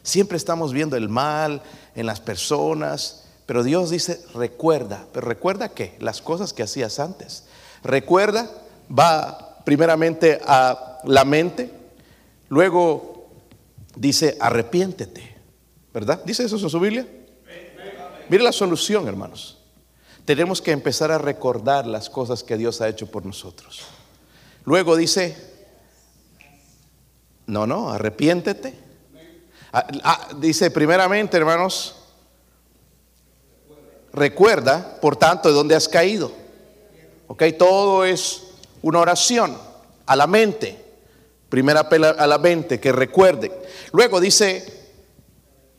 siempre 0.02 0.36
estamos 0.36 0.72
viendo 0.72 0.96
el 0.96 1.08
mal 1.08 1.62
en 1.94 2.06
las 2.06 2.20
personas, 2.20 3.24
pero 3.48 3.64
Dios 3.64 3.88
dice, 3.88 4.22
recuerda, 4.34 5.06
pero 5.10 5.26
recuerda 5.26 5.70
qué, 5.70 5.96
las 6.00 6.20
cosas 6.20 6.52
que 6.52 6.62
hacías 6.62 6.98
antes. 6.98 7.44
Recuerda, 7.82 8.46
va 8.90 9.62
primeramente 9.64 10.38
a 10.44 10.98
la 11.04 11.24
mente, 11.24 11.72
luego 12.50 13.30
dice, 13.96 14.36
arrepiéntete, 14.38 15.34
¿verdad? 15.94 16.22
¿Dice 16.26 16.44
eso 16.44 16.56
en 16.56 16.68
su 16.68 16.78
Biblia? 16.78 17.08
Mire 18.28 18.44
la 18.44 18.52
solución, 18.52 19.08
hermanos. 19.08 19.56
Tenemos 20.26 20.60
que 20.60 20.72
empezar 20.72 21.10
a 21.10 21.16
recordar 21.16 21.86
las 21.86 22.10
cosas 22.10 22.42
que 22.42 22.58
Dios 22.58 22.82
ha 22.82 22.88
hecho 22.90 23.10
por 23.10 23.24
nosotros. 23.24 23.80
Luego 24.66 24.94
dice, 24.94 25.34
no, 27.46 27.66
no, 27.66 27.88
arrepiéntete. 27.88 28.74
Ah, 29.72 29.86
ah, 30.04 30.28
dice 30.38 30.70
primeramente, 30.70 31.38
hermanos, 31.38 31.97
Recuerda, 34.18 34.98
por 35.00 35.16
tanto, 35.16 35.48
de 35.48 35.54
dónde 35.54 35.76
has 35.76 35.88
caído. 35.88 36.32
Ok, 37.28 37.44
todo 37.58 38.04
es 38.04 38.42
una 38.82 38.98
oración 38.98 39.56
a 40.06 40.16
la 40.16 40.26
mente. 40.26 40.84
Primera 41.48 41.80
apela 41.80 42.10
a 42.10 42.26
la 42.26 42.38
mente, 42.38 42.80
que 42.80 42.92
recuerde. 42.92 43.52
Luego 43.92 44.20
dice, 44.20 44.90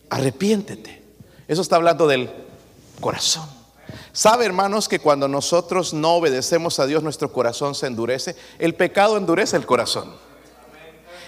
arrepiéntete. 0.09 1.03
Eso 1.47 1.61
está 1.61 1.75
hablando 1.75 2.07
del 2.07 2.29
corazón. 2.99 3.47
¿Sabe, 4.11 4.45
hermanos, 4.45 4.87
que 4.87 4.99
cuando 4.99 5.27
nosotros 5.27 5.93
no 5.93 6.15
obedecemos 6.15 6.79
a 6.79 6.85
Dios, 6.85 7.03
nuestro 7.03 7.31
corazón 7.31 7.75
se 7.75 7.87
endurece? 7.87 8.35
El 8.57 8.75
pecado 8.75 9.17
endurece 9.17 9.57
el 9.57 9.65
corazón. 9.65 10.13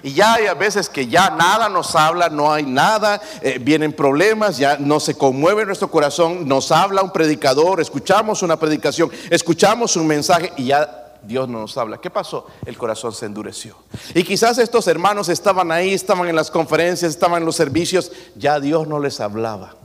Y 0.03 0.13
ya 0.13 0.33
hay 0.33 0.47
a 0.47 0.53
veces 0.53 0.89
que 0.89 1.07
ya 1.07 1.29
nada 1.29 1.69
nos 1.69 1.95
habla, 1.95 2.29
no 2.29 2.51
hay 2.51 2.63
nada, 2.63 3.21
eh, 3.41 3.59
vienen 3.61 3.93
problemas, 3.93 4.57
ya 4.57 4.77
no 4.77 4.99
se 4.99 5.15
conmueve 5.15 5.65
nuestro 5.65 5.89
corazón, 5.91 6.47
nos 6.47 6.71
habla 6.71 7.03
un 7.03 7.11
predicador, 7.11 7.79
escuchamos 7.79 8.41
una 8.41 8.57
predicación, 8.57 9.11
escuchamos 9.29 9.95
un 9.95 10.07
mensaje 10.07 10.51
y 10.57 10.65
ya 10.67 11.19
Dios 11.23 11.47
no 11.47 11.59
nos 11.59 11.77
habla. 11.77 11.99
¿Qué 11.99 12.09
pasó? 12.09 12.47
El 12.65 12.77
corazón 12.77 13.13
se 13.13 13.25
endureció. 13.27 13.75
Y 14.15 14.23
quizás 14.23 14.57
estos 14.57 14.87
hermanos 14.87 15.29
estaban 15.29 15.71
ahí, 15.71 15.93
estaban 15.93 16.27
en 16.27 16.35
las 16.35 16.49
conferencias, 16.49 17.11
estaban 17.11 17.41
en 17.41 17.45
los 17.45 17.55
servicios, 17.55 18.11
ya 18.35 18.59
Dios 18.59 18.87
no 18.87 18.99
les 18.99 19.19
hablaba. 19.19 19.75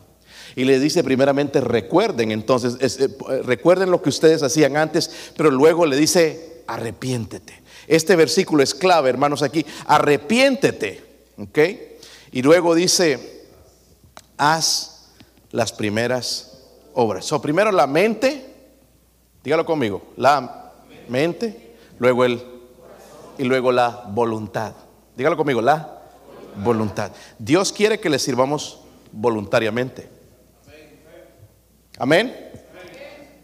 Y 0.54 0.64
le 0.64 0.80
dice 0.80 1.04
primeramente, 1.04 1.60
recuerden 1.60 2.30
entonces, 2.30 2.98
eh, 2.98 3.42
recuerden 3.44 3.90
lo 3.90 4.00
que 4.00 4.08
ustedes 4.08 4.42
hacían 4.42 4.78
antes, 4.78 5.32
pero 5.36 5.50
luego 5.50 5.84
le 5.84 5.96
dice, 5.96 6.62
arrepiéntete. 6.66 7.65
Este 7.86 8.16
versículo 8.16 8.62
es 8.62 8.74
clave, 8.74 9.10
hermanos, 9.10 9.42
aquí, 9.42 9.64
arrepiéntete, 9.86 11.02
¿ok? 11.38 11.58
Y 12.32 12.42
luego 12.42 12.74
dice, 12.74 13.46
haz 14.36 15.12
las 15.52 15.72
primeras 15.72 16.58
obras. 16.94 17.30
O 17.32 17.40
primero 17.40 17.70
la 17.72 17.86
mente, 17.86 18.44
dígalo 19.44 19.64
conmigo, 19.64 20.02
la 20.16 20.72
mente, 21.08 21.76
luego 21.98 22.24
el 22.24 22.42
y 23.38 23.44
luego 23.44 23.72
la 23.72 24.04
voluntad. 24.08 24.72
Dígalo 25.16 25.36
conmigo, 25.36 25.60
la 25.60 26.02
voluntad. 26.62 27.12
Dios 27.38 27.72
quiere 27.72 28.00
que 28.00 28.10
le 28.10 28.18
sirvamos 28.18 28.80
voluntariamente. 29.12 30.08
Amén. 31.98 32.65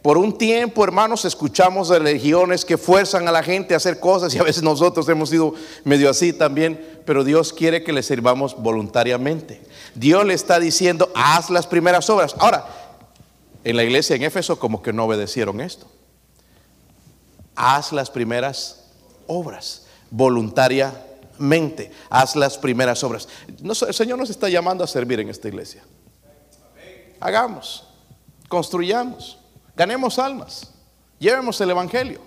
Por 0.02 0.18
un 0.18 0.36
tiempo, 0.36 0.82
hermanos, 0.82 1.24
escuchamos 1.24 1.88
de 1.88 2.00
religiones 2.00 2.64
que 2.64 2.76
fuerzan 2.76 3.28
a 3.28 3.32
la 3.32 3.42
gente 3.42 3.74
a 3.74 3.76
hacer 3.76 4.00
cosas 4.00 4.34
y 4.34 4.38
a 4.38 4.42
veces 4.42 4.62
nosotros 4.62 5.08
hemos 5.08 5.30
sido 5.30 5.54
medio 5.84 6.10
así 6.10 6.32
también, 6.32 7.00
pero 7.06 7.22
Dios 7.22 7.52
quiere 7.52 7.84
que 7.84 7.92
le 7.92 8.02
sirvamos 8.02 8.60
voluntariamente. 8.60 9.62
Dios 9.94 10.26
le 10.26 10.34
está 10.34 10.58
diciendo, 10.58 11.10
haz 11.14 11.50
las 11.50 11.68
primeras 11.68 12.10
obras. 12.10 12.34
Ahora, 12.38 12.66
en 13.62 13.76
la 13.76 13.84
iglesia 13.84 14.16
en 14.16 14.24
Éfeso 14.24 14.58
como 14.58 14.82
que 14.82 14.92
no 14.92 15.04
obedecieron 15.04 15.60
esto 15.60 15.86
haz 17.54 17.92
las 17.92 18.10
primeras 18.10 18.84
obras 19.26 19.86
voluntariamente. 20.10 21.92
Haz 22.10 22.36
las 22.36 22.58
primeras 22.58 23.02
obras. 23.04 23.28
el 23.62 23.94
Señor 23.94 24.18
nos 24.18 24.30
está 24.30 24.48
llamando 24.48 24.84
a 24.84 24.86
servir 24.86 25.20
en 25.20 25.28
esta 25.28 25.48
iglesia. 25.48 25.82
Hagamos, 27.20 27.86
construyamos, 28.48 29.38
ganemos 29.82 30.20
almas, 30.20 30.70
llevemos 31.18 31.60
el 31.60 31.70
Evangelio, 31.70 32.20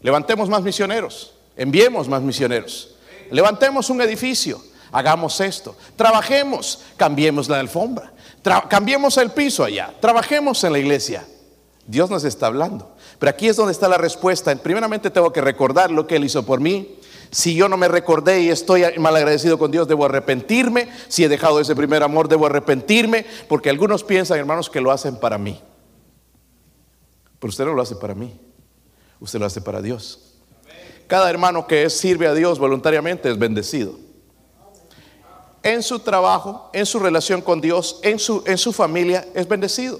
levantemos 0.00 0.48
más 0.48 0.62
misioneros, 0.62 1.34
enviemos 1.58 2.08
más 2.08 2.22
misioneros, 2.22 2.96
levantemos 3.30 3.90
un 3.90 4.00
edificio, 4.00 4.62
hagamos 4.90 5.38
esto, 5.40 5.76
trabajemos, 5.94 6.80
cambiemos 6.96 7.50
la 7.50 7.60
alfombra, 7.60 8.14
cambiemos 8.70 9.18
el 9.18 9.28
piso 9.30 9.62
allá, 9.62 9.92
trabajemos 10.00 10.64
en 10.64 10.72
la 10.72 10.78
iglesia. 10.78 11.26
Dios 11.86 12.08
nos 12.08 12.24
está 12.24 12.46
hablando. 12.46 12.94
Pero 13.18 13.30
aquí 13.30 13.48
es 13.48 13.56
donde 13.56 13.72
está 13.72 13.88
la 13.88 13.98
respuesta. 13.98 14.54
Primeramente 14.54 15.10
tengo 15.10 15.32
que 15.32 15.40
recordar 15.40 15.90
lo 15.90 16.06
que 16.06 16.14
Él 16.14 16.24
hizo 16.24 16.46
por 16.46 16.60
mí. 16.60 16.96
Si 17.32 17.56
yo 17.56 17.68
no 17.68 17.76
me 17.76 17.88
recordé 17.88 18.40
y 18.40 18.50
estoy 18.50 18.84
mal 18.98 19.16
agradecido 19.16 19.58
con 19.58 19.72
Dios, 19.72 19.88
debo 19.88 20.04
arrepentirme. 20.04 20.88
Si 21.08 21.24
he 21.24 21.28
dejado 21.28 21.58
ese 21.58 21.74
primer 21.74 22.04
amor, 22.04 22.28
debo 22.28 22.46
arrepentirme. 22.46 23.26
Porque 23.48 23.68
algunos 23.68 24.04
piensan, 24.04 24.38
hermanos, 24.38 24.70
que 24.70 24.80
lo 24.80 24.92
hacen 24.92 25.16
para 25.16 25.38
mí. 25.38 25.60
Pero 27.42 27.50
usted 27.50 27.64
no 27.64 27.74
lo 27.74 27.82
hace 27.82 27.96
para 27.96 28.14
mí. 28.14 28.40
Usted 29.18 29.38
lo 29.38 29.46
hace 29.46 29.60
para 29.60 29.82
Dios. 29.82 30.36
Cada 31.08 31.28
hermano 31.28 31.66
que 31.66 31.90
sirve 31.90 32.28
a 32.28 32.34
Dios 32.34 32.58
voluntariamente 32.58 33.28
es 33.28 33.36
bendecido. 33.36 33.98
En 35.62 35.82
su 35.82 35.98
trabajo, 35.98 36.70
en 36.72 36.86
su 36.86 37.00
relación 37.00 37.42
con 37.42 37.60
Dios, 37.60 37.98
en 38.02 38.18
su, 38.18 38.44
en 38.46 38.56
su 38.56 38.72
familia, 38.72 39.26
es 39.34 39.46
bendecido 39.48 39.98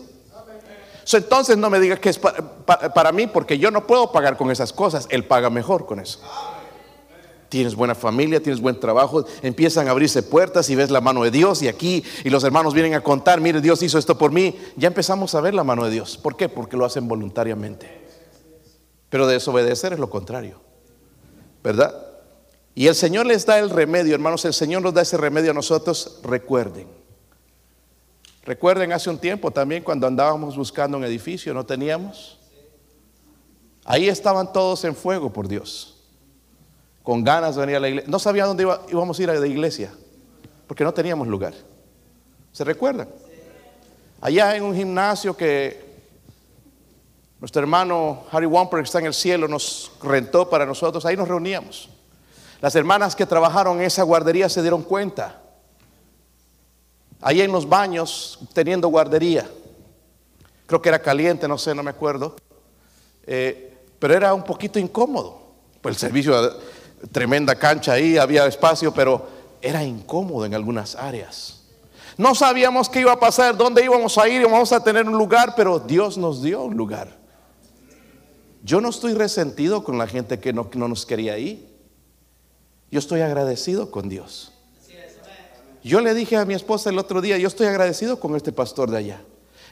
entonces 1.13 1.57
no 1.57 1.69
me 1.71 1.81
diga 1.81 1.97
que 1.97 2.09
es 2.09 2.19
para, 2.19 3.13
mí, 3.13 3.27
porque 3.27 3.59
yo 3.59 3.71
no 3.71 3.87
puedo 3.87 4.13
pagar 4.13 4.37
con 4.37 4.51
esas 4.51 4.73
cosas. 4.73 5.07
Él 5.11 5.25
paga 5.25 5.51
mejor 5.51 5.87
con 5.87 6.01
eso. 6.01 6.21
Tienes 7.53 7.75
buena 7.75 7.95
familia, 7.95 8.43
tienes 8.43 8.63
buen 8.63 8.81
trabajo, 8.81 9.27
empiezan 9.43 9.87
a 9.87 9.91
abrirse 9.91 10.23
puertas 10.23 10.71
y 10.71 10.75
ves 10.75 10.91
la 10.91 11.03
mano 11.03 11.23
de 11.23 11.31
Dios 11.31 11.61
y 11.61 11.69
aquí 11.69 12.03
y 12.25 12.31
los 12.31 12.45
hermanos 12.45 12.73
vienen 12.73 12.95
a 12.95 13.03
contar, 13.03 13.43
mire, 13.43 13.61
Dios 13.61 13.83
hizo 13.83 13.99
esto 13.99 14.17
por 14.17 14.33
mí. 14.33 14.57
Ya 14.75 14.89
empezamos 14.89 15.35
a 15.35 15.43
ver 15.43 15.53
la 15.53 15.63
mano 15.63 15.85
de 15.85 15.91
Dios. 15.91 16.17
¿Por 16.17 16.35
qué? 16.35 16.49
Porque 16.49 16.79
lo 16.79 16.87
hacen 16.87 17.07
voluntariamente. 17.07 18.01
Pero 19.11 19.27
desobedecer 19.27 19.93
es 19.93 19.99
lo 19.99 20.09
contrario. 20.09 20.63
¿Verdad? 21.63 21.95
Y 22.75 22.87
el 22.87 22.95
Señor 22.95 23.27
les 23.27 23.45
da 23.45 23.59
el 23.59 23.69
remedio, 23.69 24.15
hermanos, 24.15 24.47
el 24.47 24.55
Señor 24.55 24.81
nos 24.81 24.95
da 24.95 25.03
ese 25.03 25.19
remedio 25.19 25.51
a 25.51 25.55
nosotros, 25.55 26.21
recuerden. 26.23 26.87
Recuerden 28.45 28.95
hace 28.95 29.11
un 29.11 29.19
tiempo 29.19 29.51
también 29.51 29.83
cuando 29.83 30.07
andábamos 30.07 30.57
buscando 30.57 30.97
un 30.97 31.05
edificio, 31.05 31.53
no 31.53 31.67
teníamos. 31.67 32.39
Ahí 33.85 34.09
estaban 34.09 34.55
todos 34.55 34.85
en 34.85 34.97
fuego 34.97 35.31
por 35.31 35.49
Dios, 35.49 36.02
con 37.03 37.25
ganas 37.25 37.55
de 37.55 37.61
venir 37.61 37.77
a 37.77 37.81
la 37.81 37.89
iglesia. 37.89 38.11
No 38.11 38.19
sabía 38.19 38.47
dónde 38.47 38.67
íbamos 38.89 39.19
a 39.19 39.23
ir 39.23 39.31
a 39.31 39.35
la 39.35 39.47
iglesia, 39.47 39.93
porque 40.67 40.85
no 40.85 40.93
teníamos 40.93 41.27
lugar. 41.29 41.55
¿Se 42.53 42.65
recuerdan? 42.65 43.09
Allá 44.21 44.55
en 44.57 44.63
un 44.63 44.75
gimnasio 44.75 45.37
que 45.37 45.93
nuestro 47.41 47.61
hermano 47.61 48.25
Harry 48.31 48.47
Wamper, 48.47 48.79
que 48.81 48.85
está 48.85 49.01
en 49.01 49.07
el 49.07 49.15
cielo, 49.15 49.49
nos 49.49 49.91
rentó 50.03 50.49
para 50.49 50.65
nosotros, 50.65 51.05
ahí 51.05 51.17
nos 51.17 51.27
reuníamos. 51.27 51.89
Las 52.61 52.77
hermanas 52.77 53.17
que 53.17 53.27
trabajaron 53.27 53.79
en 53.81 53.87
esa 53.87 54.05
guardería 54.05 54.49
se 54.49 54.63
dieron 54.63 54.83
cuenta 54.83 55.41
ahí 57.21 57.41
en 57.41 57.51
los 57.51 57.69
baños 57.69 58.39
teniendo 58.53 58.89
guardería. 58.89 59.51
Creo 60.67 60.81
que 60.81 60.89
era 60.89 61.01
caliente, 61.01 61.49
no 61.49 61.59
sé, 61.59 61.75
no 61.75 61.83
me 61.83 61.91
acuerdo. 61.91 62.37
Eh, 63.27 63.77
pero 63.99 64.15
era 64.15 64.35
un 64.35 64.45
poquito 64.45 64.79
incómodo. 64.79 65.41
Pues 65.81 65.97
el 65.97 65.99
servicio, 65.99 66.61
tremenda 67.11 67.55
cancha 67.55 67.93
ahí, 67.93 68.17
había 68.17 68.47
espacio, 68.47 68.93
pero 68.95 69.27
era 69.61 69.83
incómodo 69.83 70.47
en 70.47 70.55
algunas 70.55 70.95
áreas. 70.95 71.63
No 72.17 72.35
sabíamos 72.35 72.89
qué 72.89 73.01
iba 73.01 73.13
a 73.13 73.21
pasar, 73.21 73.57
dónde 73.57 73.85
íbamos 73.85 74.19
a 74.19 74.29
ir, 74.29 74.43
íbamos 74.43 74.73
a 74.73 74.83
tener 74.83 75.07
un 75.07 75.17
lugar, 75.17 75.55
pero 75.57 75.79
Dios 75.79 76.19
nos 76.19 76.43
dio 76.43 76.63
un 76.63 76.77
lugar. 76.77 77.09
Yo 78.63 78.81
no 78.81 78.91
estoy 78.91 79.15
resentido 79.15 79.83
con 79.83 79.99
la 79.99 80.07
gente 80.07 80.39
que 80.39 80.53
no, 80.53 80.69
no 80.75 80.89
nos 80.89 81.07
quería 81.07 81.39
ir. 81.39 81.69
Yo 82.91 82.99
estoy 82.99 83.23
agradecido 83.23 83.91
con 83.91 84.09
Dios. 84.09 84.53
Yo 85.83 86.01
le 86.01 86.15
dije 86.15 86.37
a 86.37 86.45
mi 86.45 86.55
esposa 86.55 86.91
el 86.91 86.99
otro 86.99 87.21
día, 87.21 87.39
yo 87.39 87.49
estoy 87.49 87.67
agradecido 87.67 88.21
con 88.21 88.37
este 88.37 88.53
pastor 88.53 88.91
de 88.91 88.99
allá. 88.99 89.21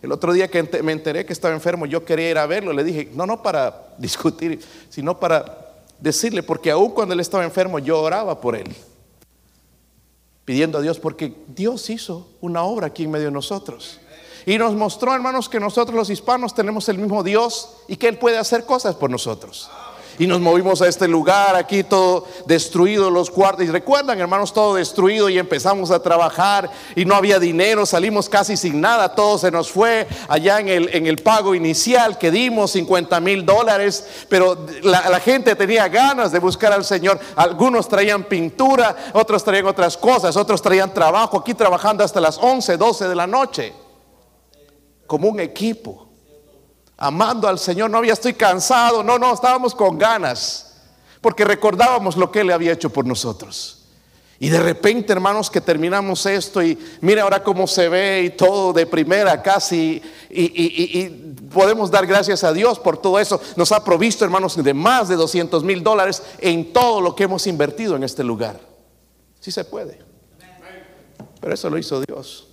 El 0.02 0.10
otro 0.12 0.32
día 0.32 0.48
que 0.48 0.62
me 0.82 0.92
enteré 0.92 1.26
que 1.26 1.32
estaba 1.32 1.54
enfermo, 1.54 1.86
yo 1.86 2.04
quería 2.04 2.30
ir 2.30 2.38
a 2.38 2.46
verlo. 2.46 2.72
Le 2.72 2.82
dije, 2.82 3.10
no, 3.14 3.26
no 3.26 3.42
para 3.42 3.94
discutir, 3.98 4.60
sino 4.88 5.20
para 5.20 5.69
decirle, 6.00 6.42
porque 6.42 6.70
aún 6.70 6.90
cuando 6.90 7.14
él 7.14 7.20
estaba 7.20 7.44
enfermo, 7.44 7.78
yo 7.78 8.00
oraba 8.00 8.40
por 8.40 8.56
él. 8.56 8.74
Pidiendo 10.44 10.78
a 10.78 10.80
Dios, 10.80 10.98
porque 10.98 11.34
Dios 11.48 11.88
hizo 11.90 12.28
una 12.40 12.62
obra 12.62 12.88
aquí 12.88 13.04
en 13.04 13.10
medio 13.10 13.26
de 13.26 13.32
nosotros. 13.32 14.00
Y 14.46 14.58
nos 14.58 14.74
mostró, 14.74 15.14
hermanos, 15.14 15.48
que 15.48 15.60
nosotros 15.60 15.94
los 15.94 16.10
hispanos 16.10 16.54
tenemos 16.54 16.88
el 16.88 16.98
mismo 16.98 17.22
Dios 17.22 17.76
y 17.88 17.96
que 17.96 18.08
Él 18.08 18.18
puede 18.18 18.38
hacer 18.38 18.64
cosas 18.64 18.96
por 18.96 19.10
nosotros 19.10 19.70
y 20.18 20.26
nos 20.26 20.40
movimos 20.40 20.82
a 20.82 20.88
este 20.88 21.08
lugar, 21.08 21.56
aquí 21.56 21.84
todo 21.84 22.26
destruido, 22.46 23.10
los 23.10 23.30
cuartos. 23.30 23.64
Y 23.64 23.70
recuerdan, 23.70 24.20
hermanos, 24.20 24.52
todo 24.52 24.74
destruido 24.74 25.28
y 25.28 25.38
empezamos 25.38 25.90
a 25.90 26.02
trabajar 26.02 26.70
y 26.94 27.04
no 27.04 27.14
había 27.14 27.38
dinero, 27.38 27.86
salimos 27.86 28.28
casi 28.28 28.56
sin 28.56 28.80
nada, 28.80 29.14
todo 29.14 29.38
se 29.38 29.50
nos 29.50 29.70
fue 29.70 30.06
allá 30.28 30.60
en 30.60 30.68
el, 30.68 30.94
en 30.94 31.06
el 31.06 31.18
pago 31.18 31.54
inicial 31.54 32.18
que 32.18 32.30
dimos, 32.30 32.72
50 32.72 33.20
mil 33.20 33.46
dólares, 33.46 34.06
pero 34.28 34.66
la, 34.82 35.08
la 35.08 35.20
gente 35.20 35.56
tenía 35.56 35.88
ganas 35.88 36.32
de 36.32 36.38
buscar 36.38 36.72
al 36.72 36.84
Señor. 36.84 37.18
Algunos 37.36 37.88
traían 37.88 38.24
pintura, 38.24 38.96
otros 39.14 39.42
traían 39.42 39.66
otras 39.66 39.96
cosas, 39.96 40.36
otros 40.36 40.60
traían 40.60 40.92
trabajo, 40.92 41.38
aquí 41.38 41.54
trabajando 41.54 42.04
hasta 42.04 42.20
las 42.20 42.38
11, 42.38 42.76
12 42.76 43.08
de 43.08 43.14
la 43.14 43.26
noche, 43.26 43.72
como 45.06 45.28
un 45.28 45.40
equipo 45.40 46.09
amando 47.00 47.48
al 47.48 47.58
Señor. 47.58 47.90
No 47.90 47.98
había 47.98 48.12
estoy 48.12 48.34
cansado, 48.34 49.02
no, 49.02 49.18
no, 49.18 49.34
estábamos 49.34 49.74
con 49.74 49.98
ganas, 49.98 50.74
porque 51.20 51.44
recordábamos 51.44 52.16
lo 52.16 52.30
que 52.30 52.40
Él 52.40 52.50
había 52.50 52.72
hecho 52.72 52.90
por 52.90 53.04
nosotros. 53.04 53.78
Y 54.42 54.48
de 54.48 54.60
repente, 54.60 55.12
hermanos, 55.12 55.50
que 55.50 55.60
terminamos 55.60 56.24
esto 56.24 56.62
y 56.62 56.78
mire 57.02 57.20
ahora 57.20 57.42
cómo 57.42 57.66
se 57.66 57.90
ve 57.90 58.22
y 58.22 58.30
todo 58.30 58.72
de 58.72 58.86
primera 58.86 59.42
casi. 59.42 60.00
Y, 60.30 61.08
podemos 61.52 61.90
dar 61.90 62.06
gracias 62.06 62.42
a 62.42 62.52
Dios 62.52 62.78
por 62.78 62.96
todo 62.96 63.18
eso. 63.18 63.38
Nos 63.56 63.70
ha 63.72 63.84
provisto, 63.84 64.24
hermanos, 64.24 64.56
de 64.62 64.72
más 64.72 65.08
de 65.08 65.16
200 65.16 65.62
mil 65.62 65.82
dólares 65.82 66.22
en 66.38 66.72
todo 66.72 67.02
lo 67.02 67.14
que 67.14 67.24
hemos 67.24 67.46
invertido 67.46 67.96
en 67.96 68.04
este 68.04 68.24
lugar. 68.24 68.58
Sí 69.40 69.50
se 69.50 69.64
puede. 69.64 69.98
Pero 71.38 71.52
eso 71.52 71.68
lo 71.68 71.76
hizo 71.76 72.00
Dios 72.00 72.46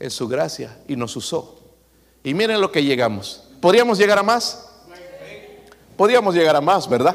en 0.00 0.10
su 0.10 0.26
gracia 0.26 0.78
y 0.88 0.96
nos 0.96 1.14
usó. 1.14 1.60
Y 2.24 2.34
miren 2.34 2.60
lo 2.60 2.72
que 2.72 2.82
llegamos. 2.82 3.49
¿Podríamos 3.60 3.98
llegar 3.98 4.18
a 4.18 4.22
más? 4.22 4.66
Podríamos 5.96 6.34
llegar 6.34 6.56
a 6.56 6.62
más, 6.62 6.88
¿verdad? 6.88 7.14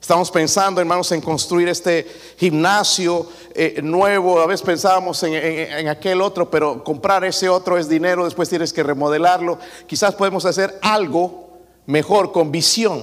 Estamos 0.00 0.30
pensando, 0.30 0.80
hermanos, 0.80 1.10
en 1.10 1.20
construir 1.20 1.68
este 1.68 2.06
gimnasio 2.36 3.26
eh, 3.54 3.80
nuevo. 3.82 4.38
A 4.38 4.46
veces 4.46 4.64
pensábamos 4.64 5.20
en, 5.24 5.34
en, 5.34 5.88
aquel 5.88 6.20
otro, 6.20 6.48
pero 6.48 6.84
comprar 6.84 7.24
ese 7.24 7.48
otro 7.48 7.76
es 7.76 7.88
dinero, 7.88 8.24
después 8.24 8.48
tienes 8.48 8.72
que 8.72 8.84
remodelarlo. 8.84 9.58
Quizás 9.88 10.14
podemos 10.14 10.44
hacer 10.44 10.78
algo 10.80 11.58
mejor, 11.86 12.30
con 12.30 12.52
visión, 12.52 13.02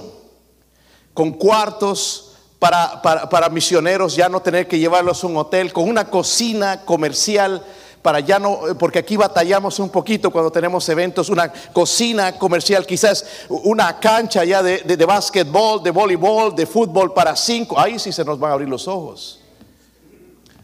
con 1.12 1.32
cuartos 1.32 2.36
para, 2.58 3.02
para, 3.02 3.28
para 3.28 3.50
misioneros, 3.50 4.16
ya 4.16 4.30
no 4.30 4.40
tener 4.40 4.66
que 4.66 4.78
llevarlos 4.78 5.22
a 5.22 5.26
un 5.26 5.36
hotel, 5.36 5.74
con 5.74 5.88
una 5.88 6.08
cocina 6.08 6.86
comercial 6.86 7.62
para 8.02 8.18
ya 8.18 8.38
no, 8.40 8.60
porque 8.78 8.98
aquí 8.98 9.16
batallamos 9.16 9.78
un 9.78 9.88
poquito 9.88 10.30
cuando 10.30 10.50
tenemos 10.50 10.88
eventos, 10.88 11.28
una 11.30 11.52
cocina 11.72 12.36
comercial, 12.36 12.84
quizás 12.84 13.24
una 13.48 14.00
cancha 14.00 14.44
ya 14.44 14.62
de, 14.62 14.78
de, 14.78 14.96
de 14.96 15.04
básquetbol, 15.04 15.82
de 15.82 15.92
voleibol, 15.92 16.54
de 16.54 16.66
fútbol 16.66 17.14
para 17.14 17.36
cinco, 17.36 17.78
ahí 17.78 18.00
sí 18.00 18.12
se 18.12 18.24
nos 18.24 18.38
van 18.40 18.50
a 18.50 18.54
abrir 18.54 18.68
los 18.68 18.88
ojos. 18.88 19.40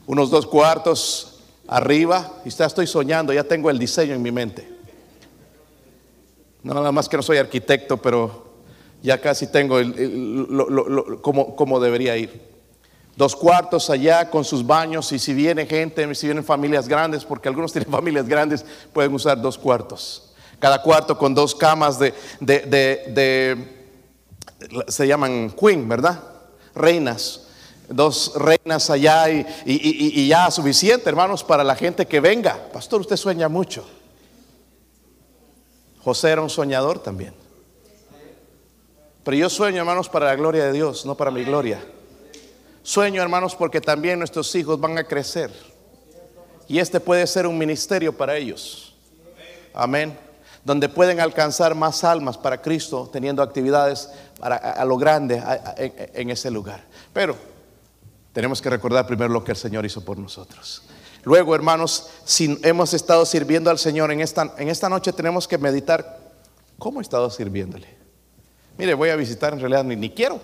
Unos 0.06 0.30
dos 0.30 0.46
cuartos 0.46 1.38
arriba, 1.68 2.32
y 2.44 2.50
ya 2.50 2.66
estoy 2.66 2.88
soñando, 2.88 3.32
ya 3.32 3.44
tengo 3.44 3.70
el 3.70 3.78
diseño 3.78 4.14
en 4.14 4.22
mi 4.22 4.32
mente. 4.32 4.68
No, 6.64 6.74
nada 6.74 6.90
más 6.90 7.08
que 7.08 7.16
no 7.16 7.22
soy 7.22 7.38
arquitecto, 7.38 7.98
pero 7.98 8.48
ya 9.00 9.20
casi 9.20 9.46
tengo 9.46 9.78
el, 9.78 9.96
el, 9.96 11.20
como 11.20 11.78
debería 11.78 12.16
ir 12.16 12.57
dos 13.18 13.34
cuartos 13.34 13.90
allá 13.90 14.30
con 14.30 14.44
sus 14.44 14.64
baños 14.64 15.10
y 15.10 15.18
si 15.18 15.34
viene 15.34 15.66
gente, 15.66 16.14
si 16.14 16.28
vienen 16.28 16.44
familias 16.44 16.86
grandes, 16.86 17.24
porque 17.24 17.48
algunos 17.48 17.72
tienen 17.74 17.90
familias 17.90 18.28
grandes, 18.28 18.64
pueden 18.92 19.12
usar 19.12 19.42
dos 19.42 19.58
cuartos. 19.58 20.32
Cada 20.60 20.80
cuarto 20.80 21.18
con 21.18 21.34
dos 21.34 21.52
camas 21.52 21.98
de, 21.98 22.14
de, 22.38 22.60
de, 22.60 23.86
se 24.86 25.06
llaman 25.06 25.50
queen, 25.50 25.88
¿verdad? 25.88 26.22
Reinas. 26.76 27.44
Dos 27.88 28.32
reinas 28.36 28.88
allá 28.90 29.30
y, 29.30 29.38
y, 29.64 29.72
y, 29.72 30.22
y, 30.22 30.28
ya 30.28 30.50
suficiente, 30.50 31.08
hermanos, 31.08 31.42
para 31.42 31.64
la 31.64 31.74
gente 31.74 32.06
que 32.06 32.20
venga. 32.20 32.68
Pastor, 32.72 33.00
usted 33.00 33.16
sueña 33.16 33.48
mucho. 33.48 33.84
José 36.04 36.30
era 36.30 36.42
un 36.42 36.50
soñador 36.50 36.98
también. 37.00 37.34
Pero 39.24 39.36
yo 39.36 39.50
sueño, 39.50 39.78
hermanos, 39.78 40.08
para 40.08 40.26
la 40.26 40.36
gloria 40.36 40.66
de 40.66 40.72
Dios, 40.72 41.06
no 41.06 41.16
para 41.16 41.30
mi 41.30 41.44
gloria. 41.44 41.82
Sueño, 42.88 43.20
hermanos, 43.20 43.54
porque 43.54 43.82
también 43.82 44.18
nuestros 44.18 44.54
hijos 44.54 44.80
van 44.80 44.96
a 44.96 45.04
crecer. 45.04 45.50
Y 46.66 46.78
este 46.78 47.00
puede 47.00 47.26
ser 47.26 47.46
un 47.46 47.58
ministerio 47.58 48.16
para 48.16 48.34
ellos. 48.34 48.94
Amén. 49.74 50.18
Donde 50.64 50.88
pueden 50.88 51.20
alcanzar 51.20 51.74
más 51.74 52.02
almas 52.02 52.38
para 52.38 52.62
Cristo, 52.62 53.10
teniendo 53.12 53.42
actividades 53.42 54.08
para, 54.40 54.56
a, 54.56 54.82
lo 54.86 54.96
grande 54.96 55.42
en 55.76 56.30
ese 56.30 56.50
lugar. 56.50 56.82
Pero 57.12 57.36
tenemos 58.32 58.62
que 58.62 58.70
recordar 58.70 59.06
primero 59.06 59.34
lo 59.34 59.44
que 59.44 59.50
el 59.50 59.58
Señor 59.58 59.84
hizo 59.84 60.02
por 60.02 60.16
nosotros. 60.16 60.80
Luego, 61.24 61.54
hermanos, 61.54 62.08
si 62.24 62.58
hemos 62.62 62.94
estado 62.94 63.26
sirviendo 63.26 63.68
al 63.68 63.78
Señor 63.78 64.10
en 64.12 64.22
esta, 64.22 64.54
en 64.56 64.70
esta 64.70 64.88
noche, 64.88 65.12
tenemos 65.12 65.46
que 65.46 65.58
meditar 65.58 66.20
cómo 66.78 67.00
he 67.00 67.02
estado 67.02 67.28
sirviéndole. 67.28 67.86
Mire, 68.78 68.94
voy 68.94 69.10
a 69.10 69.16
visitar, 69.16 69.52
en 69.52 69.60
realidad 69.60 69.84
ni, 69.84 69.94
ni 69.94 70.08
quiero. 70.08 70.40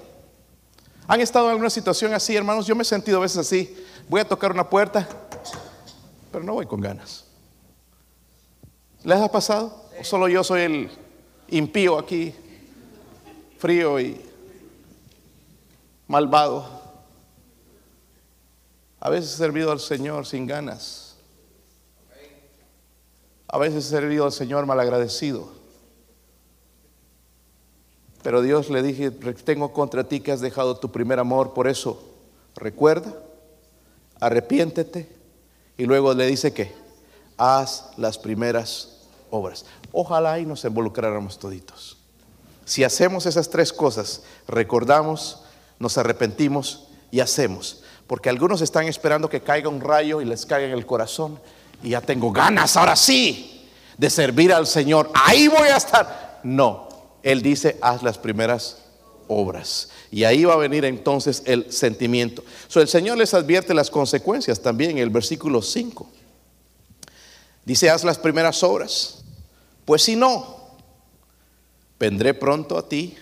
¿Han 1.07 1.21
estado 1.21 1.47
en 1.47 1.53
alguna 1.53 1.71
situación 1.71 2.15
así, 2.15 2.35
hermanos? 2.35 2.67
Yo 2.67 2.75
me 2.75 2.83
he 2.83 2.87
sentido 2.87 3.19
a 3.19 3.23
veces 3.23 3.39
así. 3.39 3.77
Voy 4.09 4.21
a 4.21 4.29
tocar 4.29 4.53
una 4.53 4.69
puerta, 4.69 5.07
pero 6.33 6.45
no 6.45 6.55
voy 6.55 6.67
con 6.67 6.81
ganas. 6.81 7.25
¿Les 9.03 9.19
ha 9.19 9.31
pasado? 9.31 9.85
¿O 10.01 10.05
solo 10.05 10.29
yo 10.29 10.43
soy 10.43 10.63
el 10.63 10.91
impío 11.49 11.99
aquí, 11.99 12.35
frío 13.59 14.01
y 14.01 14.21
malvado? 16.07 16.83
A 18.99 19.11
veces 19.11 19.35
he 19.35 19.37
servido 19.37 19.73
al 19.73 19.81
Señor 19.81 20.25
sin 20.25 20.47
ganas. 20.47 21.17
A 23.47 23.59
veces 23.59 23.87
he 23.87 23.89
servido 23.91 24.25
al 24.25 24.33
Señor 24.33 24.65
malagradecido. 24.65 25.64
Pero 28.25 28.41
Dios 28.41 28.71
le 28.71 28.83
dije, 28.83 29.11
tengo 29.11 29.75
contra 29.75 30.05
ti 30.05 30.21
que 30.21 30.33
has 30.33 30.41
dejado 30.41 30.79
tu 30.79 30.91
primer 30.91 31.19
amor, 31.19 31.53
por 31.53 31.69
eso 31.69 32.03
recuerda, 32.57 33.13
arrepiéntete 34.19 35.15
y 35.77 35.85
luego 35.85 36.15
le 36.15 36.27
dice 36.27 36.55
que 36.55 36.73
haz 37.37 37.91
las 37.99 38.17
primeras 38.17 39.03
obras. 39.29 39.67
Ojalá 39.93 40.39
y 40.39 40.47
nos 40.47 40.65
involucráramos 40.65 41.39
toditos. 41.39 41.99
Si 42.65 42.83
hacemos 42.83 43.27
esas 43.27 43.51
tres 43.51 43.75
cosas, 43.75 44.23
recordamos, 44.49 45.43
nos 45.79 45.99
arrepentimos 45.99 46.89
y 47.11 47.21
hacemos. 47.21 47.83
Porque 48.07 48.31
algunos 48.31 48.63
están 48.63 48.89
esperando 48.89 49.29
que 49.29 49.43
caiga 49.43 49.69
un 49.69 49.83
rayo 49.83 50.23
y 50.23 50.25
les 50.25 50.47
caiga 50.47 50.67
en 50.67 50.73
el 50.73 50.87
corazón 50.87 51.39
y 51.83 51.91
ya 51.91 52.01
tengo 52.01 52.33
ganas 52.33 52.79
ahora 52.79 52.97
sí 52.97 53.69
de 53.99 54.09
servir 54.09 54.51
al 54.51 54.67
Señor. 54.67 55.11
Ahí 55.13 55.47
voy 55.47 55.69
a 55.69 55.77
estar. 55.77 56.41
No, 56.43 56.89
él 57.25 57.43
dice, 57.43 57.79
haz 57.81 58.03
las 58.03 58.19
primeras 58.19 58.77
obras. 59.29 59.89
Y 60.11 60.25
ahí 60.25 60.45
va 60.45 60.53
a 60.53 60.59
venir 60.59 60.85
entonces 60.85 61.43
el 61.47 61.73
sentimiento. 61.73 62.45
So, 62.69 62.83
el 62.83 62.89
Señor 62.89 63.17
les 63.17 63.33
advierte 63.33 63.73
las 63.73 63.91
consecuencias 63.91 64.61
también 64.61 64.93
en 64.93 64.99
el 64.99 65.09
versículo 65.09 65.63
5. 65.63 66.07
Dice, 67.65 67.89
haz 67.89 68.05
las 68.05 68.19
primeras 68.19 68.63
obras. 68.63 69.25
Pues 69.87 70.03
si 70.03 70.17
no, 70.17 70.77
vendré 71.99 72.35
pronto 72.35 72.77
a 72.77 72.89
ti, 72.89 73.17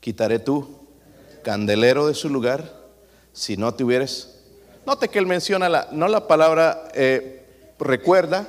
quitaré 0.00 0.40
tu 0.40 0.68
candelero 1.44 2.08
de 2.08 2.14
su 2.14 2.28
lugar, 2.28 2.80
si 3.32 3.56
no 3.56 3.72
te 3.72 3.84
hubieres... 3.84 4.36
Note 4.86 5.08
que 5.08 5.20
él 5.20 5.26
menciona 5.26 5.68
la, 5.68 5.88
no 5.92 6.08
la 6.08 6.26
palabra 6.26 6.88
eh, 6.94 7.46
recuerda, 7.78 8.48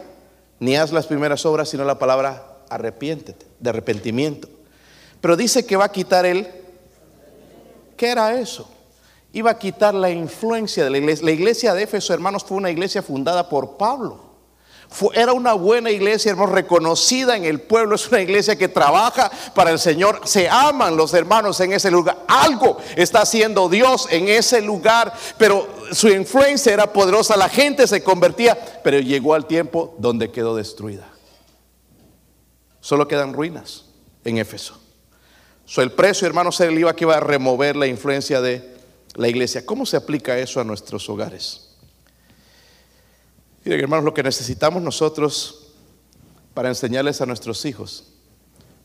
ni 0.60 0.76
haz 0.76 0.92
las 0.92 1.06
primeras 1.06 1.46
obras, 1.46 1.70
sino 1.70 1.84
la 1.84 2.00
palabra 2.00 2.64
arrepiéntete, 2.70 3.46
de 3.60 3.70
arrepentimiento. 3.70 4.48
Pero 5.22 5.38
dice 5.38 5.66
que 5.66 5.78
va 5.78 5.86
a 5.86 5.92
quitar 5.92 6.26
él. 6.26 6.48
¿Qué 7.96 8.10
era 8.10 8.40
eso? 8.40 8.68
Iba 9.32 9.52
a 9.52 9.60
quitar 9.60 9.94
la 9.94 10.10
influencia 10.10 10.84
de 10.84 10.90
la 10.90 10.98
iglesia. 10.98 11.26
La 11.26 11.32
iglesia 11.32 11.74
de 11.74 11.84
Éfeso, 11.84 12.14
hermanos, 12.14 12.44
fue 12.44 12.58
una 12.58 12.72
iglesia 12.72 13.02
fundada 13.02 13.48
por 13.48 13.78
Pablo. 13.78 14.32
Era 15.14 15.32
una 15.32 15.54
buena 15.54 15.90
iglesia, 15.90 16.32
hermanos, 16.32 16.54
reconocida 16.54 17.38
en 17.38 17.46
el 17.46 17.62
pueblo. 17.62 17.96
Es 17.96 18.10
una 18.10 18.20
iglesia 18.20 18.58
que 18.58 18.68
trabaja 18.68 19.32
para 19.56 19.72
el 19.72 19.80
Señor. 19.80 20.22
Se 20.26 20.50
aman 20.50 20.98
los 20.98 21.14
hermanos 21.14 21.62
en 21.62 21.72
ese 21.72 21.90
lugar. 21.90 22.26
Algo 22.28 22.78
está 22.98 23.22
haciendo 23.22 23.70
Dios 23.70 24.08
en 24.10 24.28
ese 24.28 24.62
lugar, 24.62 25.14
pero 25.38 25.66
su 25.94 26.10
influencia 26.10 26.74
era 26.74 26.92
poderosa. 26.92 27.38
La 27.38 27.48
gente 27.48 27.88
se 27.88 28.04
convertía, 28.04 28.58
pero 28.84 29.00
llegó 29.00 29.34
al 29.34 29.46
tiempo 29.46 29.96
donde 29.98 30.30
quedó 30.30 30.56
destruida. 30.58 31.08
Solo 32.82 33.08
quedan 33.08 33.32
ruinas 33.34 33.86
en 34.26 34.40
Éfeso. 34.40 34.81
So, 35.72 35.82
el 35.82 35.94
precio, 35.94 36.28
hermanos, 36.28 36.60
era 36.60 36.70
el 36.70 36.78
IVA 36.80 36.94
que 36.94 37.06
iba 37.06 37.16
a 37.16 37.22
remover 37.22 37.78
la 37.78 37.88
influencia 37.88 38.42
de 38.42 38.76
la 39.16 39.30
iglesia. 39.30 39.66
¿Cómo 39.66 39.86
se 39.86 39.96
aplica 39.96 40.38
eso 40.38 40.60
a 40.60 40.66
nuestros 40.66 41.08
hogares? 41.08 41.70
Miren, 43.64 43.80
hermanos, 43.80 44.04
lo 44.04 44.14
que 44.14 44.22
necesitamos 44.22 44.84
nosotros 44.84 45.72
para 46.54 46.68
enseñarles 46.68 47.22
a 47.22 47.26
nuestros 47.26 47.64
hijos 47.64 48.12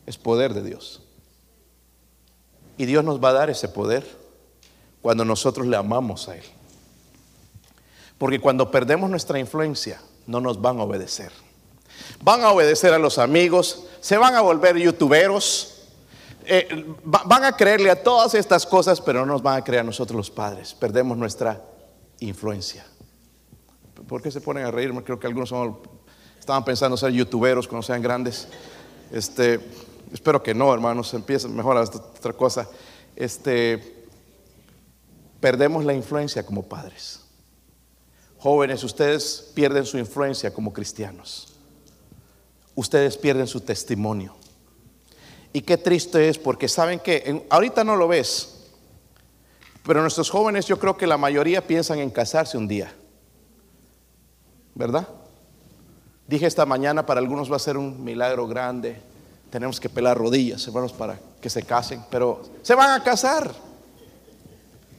es 0.05 0.17
poder 0.17 0.53
de 0.53 0.63
Dios. 0.63 1.01
Y 2.77 2.85
Dios 2.85 3.03
nos 3.03 3.21
va 3.21 3.31
a 3.31 3.33
dar 3.33 3.49
ese 3.49 3.67
poder 3.67 4.07
cuando 5.01 5.25
nosotros 5.25 5.67
le 5.67 5.75
amamos 5.75 6.29
a 6.29 6.37
Él. 6.37 6.45
Porque 8.17 8.39
cuando 8.39 8.71
perdemos 8.71 9.09
nuestra 9.09 9.39
influencia, 9.39 9.99
no 10.25 10.39
nos 10.39 10.61
van 10.61 10.79
a 10.79 10.83
obedecer. 10.83 11.33
Van 12.21 12.45
a 12.45 12.51
obedecer 12.51 12.93
a 12.93 12.97
los 12.97 13.17
amigos, 13.17 13.87
se 13.99 14.15
van 14.15 14.35
a 14.35 14.39
volver 14.39 14.77
youtuberos, 14.77 15.73
eh, 16.47 16.95
van 17.03 17.43
a 17.43 17.51
creerle 17.55 17.89
a 17.89 18.01
todas 18.01 18.33
estas 18.33 18.65
cosas, 18.65 19.01
pero 19.01 19.25
no 19.25 19.33
nos 19.33 19.41
van 19.41 19.57
a 19.57 19.63
creer 19.63 19.81
a 19.81 19.83
nosotros 19.83 20.15
los 20.15 20.31
padres. 20.31 20.73
Perdemos 20.73 21.17
nuestra 21.17 21.61
influencia. 22.19 22.85
¿Por 24.07 24.21
qué 24.21 24.31
se 24.31 24.41
ponen 24.41 24.65
a 24.65 24.71
reír? 24.71 24.93
Creo 25.03 25.19
que 25.19 25.27
algunos 25.27 25.53
estaban 26.39 26.63
pensando 26.63 26.95
ser 26.95 27.11
youtuberos 27.11 27.67
cuando 27.67 27.83
sean 27.85 28.01
grandes. 28.01 28.47
Este, 29.11 29.59
espero 30.13 30.41
que 30.41 30.53
no, 30.53 30.73
hermanos. 30.73 31.13
Empiecen 31.13 31.55
mejor 31.55 31.77
a 31.77 31.81
otra 31.81 32.33
cosa. 32.33 32.67
Este, 33.15 34.07
perdemos 35.39 35.83
la 35.83 35.93
influencia 35.93 36.45
como 36.45 36.63
padres. 36.63 37.21
Jóvenes, 38.39 38.83
ustedes 38.83 39.51
pierden 39.53 39.85
su 39.85 39.97
influencia 39.97 40.53
como 40.53 40.71
cristianos. 40.71 41.53
Ustedes 42.75 43.17
pierden 43.17 43.47
su 43.47 43.61
testimonio. 43.61 44.35
Y 45.53 45.61
qué 45.61 45.77
triste 45.77 46.29
es 46.29 46.37
porque 46.37 46.67
saben 46.67 46.99
que 46.99 47.45
ahorita 47.49 47.83
no 47.83 47.95
lo 47.95 48.07
ves, 48.07 48.57
pero 49.85 50.01
nuestros 50.01 50.29
jóvenes 50.29 50.65
yo 50.65 50.77
creo 50.77 50.97
que 50.97 51.07
la 51.07 51.17
mayoría 51.17 51.65
piensan 51.65 51.99
en 51.99 52.09
casarse 52.09 52.57
un 52.57 52.67
día. 52.67 52.93
¿Verdad? 54.75 55.07
Dije 56.27 56.45
esta 56.45 56.65
mañana, 56.65 57.05
para 57.05 57.19
algunos 57.19 57.49
va 57.51 57.55
a 57.55 57.59
ser 57.59 57.77
un 57.77 58.03
milagro 58.03 58.47
grande. 58.47 58.99
Tenemos 59.49 59.79
que 59.79 59.87
pelar 59.87 60.17
rodillas, 60.17 60.67
hermanos, 60.67 60.91
para 60.91 61.17
que 61.39 61.49
se 61.49 61.63
casen, 61.63 62.03
pero 62.11 62.43
se 62.61 62.75
van 62.75 62.91
a 62.91 63.03
casar. 63.03 63.53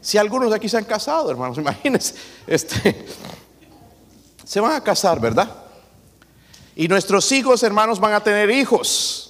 Si 0.00 0.16
algunos 0.16 0.48
de 0.48 0.56
aquí 0.56 0.68
se 0.68 0.78
han 0.78 0.84
casado, 0.84 1.30
hermanos, 1.30 1.58
imagínense, 1.58 2.14
este, 2.46 3.06
se 4.42 4.58
van 4.58 4.72
a 4.72 4.82
casar, 4.82 5.20
¿verdad? 5.20 5.48
Y 6.74 6.88
nuestros 6.88 7.30
hijos, 7.32 7.62
hermanos, 7.62 8.00
van 8.00 8.14
a 8.14 8.22
tener 8.22 8.48
hijos. 8.50 9.27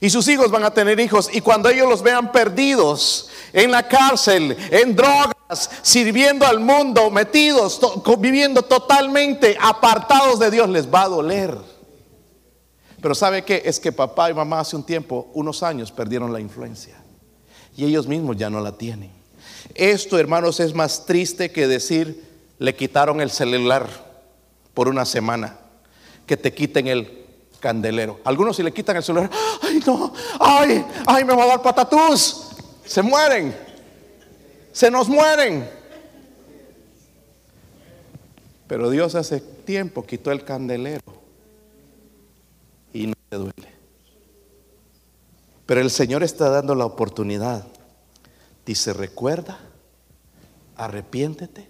Y 0.00 0.10
sus 0.10 0.26
hijos 0.28 0.50
van 0.50 0.64
a 0.64 0.72
tener 0.72 0.98
hijos. 1.00 1.30
Y 1.32 1.40
cuando 1.40 1.68
ellos 1.68 1.88
los 1.88 2.02
vean 2.02 2.32
perdidos 2.32 3.28
en 3.52 3.70
la 3.70 3.86
cárcel, 3.88 4.56
en 4.70 4.94
drogas, 4.94 5.70
sirviendo 5.82 6.46
al 6.46 6.60
mundo, 6.60 7.10
metidos, 7.10 7.80
viviendo 8.18 8.62
totalmente 8.62 9.56
apartados 9.60 10.38
de 10.38 10.50
Dios, 10.50 10.68
les 10.68 10.92
va 10.92 11.02
a 11.02 11.08
doler. 11.08 11.56
Pero 13.00 13.14
¿sabe 13.14 13.44
qué? 13.44 13.62
Es 13.64 13.78
que 13.78 13.92
papá 13.92 14.30
y 14.30 14.34
mamá 14.34 14.60
hace 14.60 14.76
un 14.76 14.84
tiempo, 14.84 15.30
unos 15.34 15.62
años, 15.62 15.92
perdieron 15.92 16.32
la 16.32 16.40
influencia. 16.40 16.96
Y 17.76 17.84
ellos 17.84 18.06
mismos 18.06 18.36
ya 18.36 18.50
no 18.50 18.60
la 18.60 18.72
tienen. 18.72 19.10
Esto, 19.74 20.18
hermanos, 20.18 20.60
es 20.60 20.74
más 20.74 21.06
triste 21.06 21.50
que 21.50 21.66
decir, 21.66 22.24
le 22.58 22.74
quitaron 22.74 23.20
el 23.20 23.30
celular 23.30 23.88
por 24.72 24.88
una 24.88 25.04
semana, 25.04 25.58
que 26.26 26.36
te 26.36 26.52
quiten 26.52 26.86
el 26.86 27.23
candelero. 27.64 28.20
Algunos 28.24 28.56
si 28.56 28.62
le 28.62 28.74
quitan 28.74 28.98
el 28.98 29.02
celular, 29.02 29.30
ay 29.62 29.80
no, 29.86 30.12
ay, 30.38 30.84
ay, 31.06 31.24
me 31.24 31.34
va 31.34 31.44
a 31.44 31.46
dar 31.46 31.62
patatús. 31.62 32.50
Se 32.84 33.00
mueren, 33.00 33.56
se 34.70 34.90
nos 34.90 35.08
mueren. 35.08 35.66
Pero 38.66 38.90
Dios 38.90 39.14
hace 39.14 39.40
tiempo 39.40 40.04
quitó 40.04 40.30
el 40.30 40.44
candelero 40.44 41.00
y 42.92 43.06
no 43.06 43.14
te 43.30 43.36
duele. 43.36 43.74
Pero 45.64 45.80
el 45.80 45.90
Señor 45.90 46.22
está 46.22 46.50
dando 46.50 46.74
la 46.74 46.84
oportunidad. 46.84 47.66
Dice, 48.66 48.92
recuerda, 48.92 49.58
arrepiéntete 50.76 51.66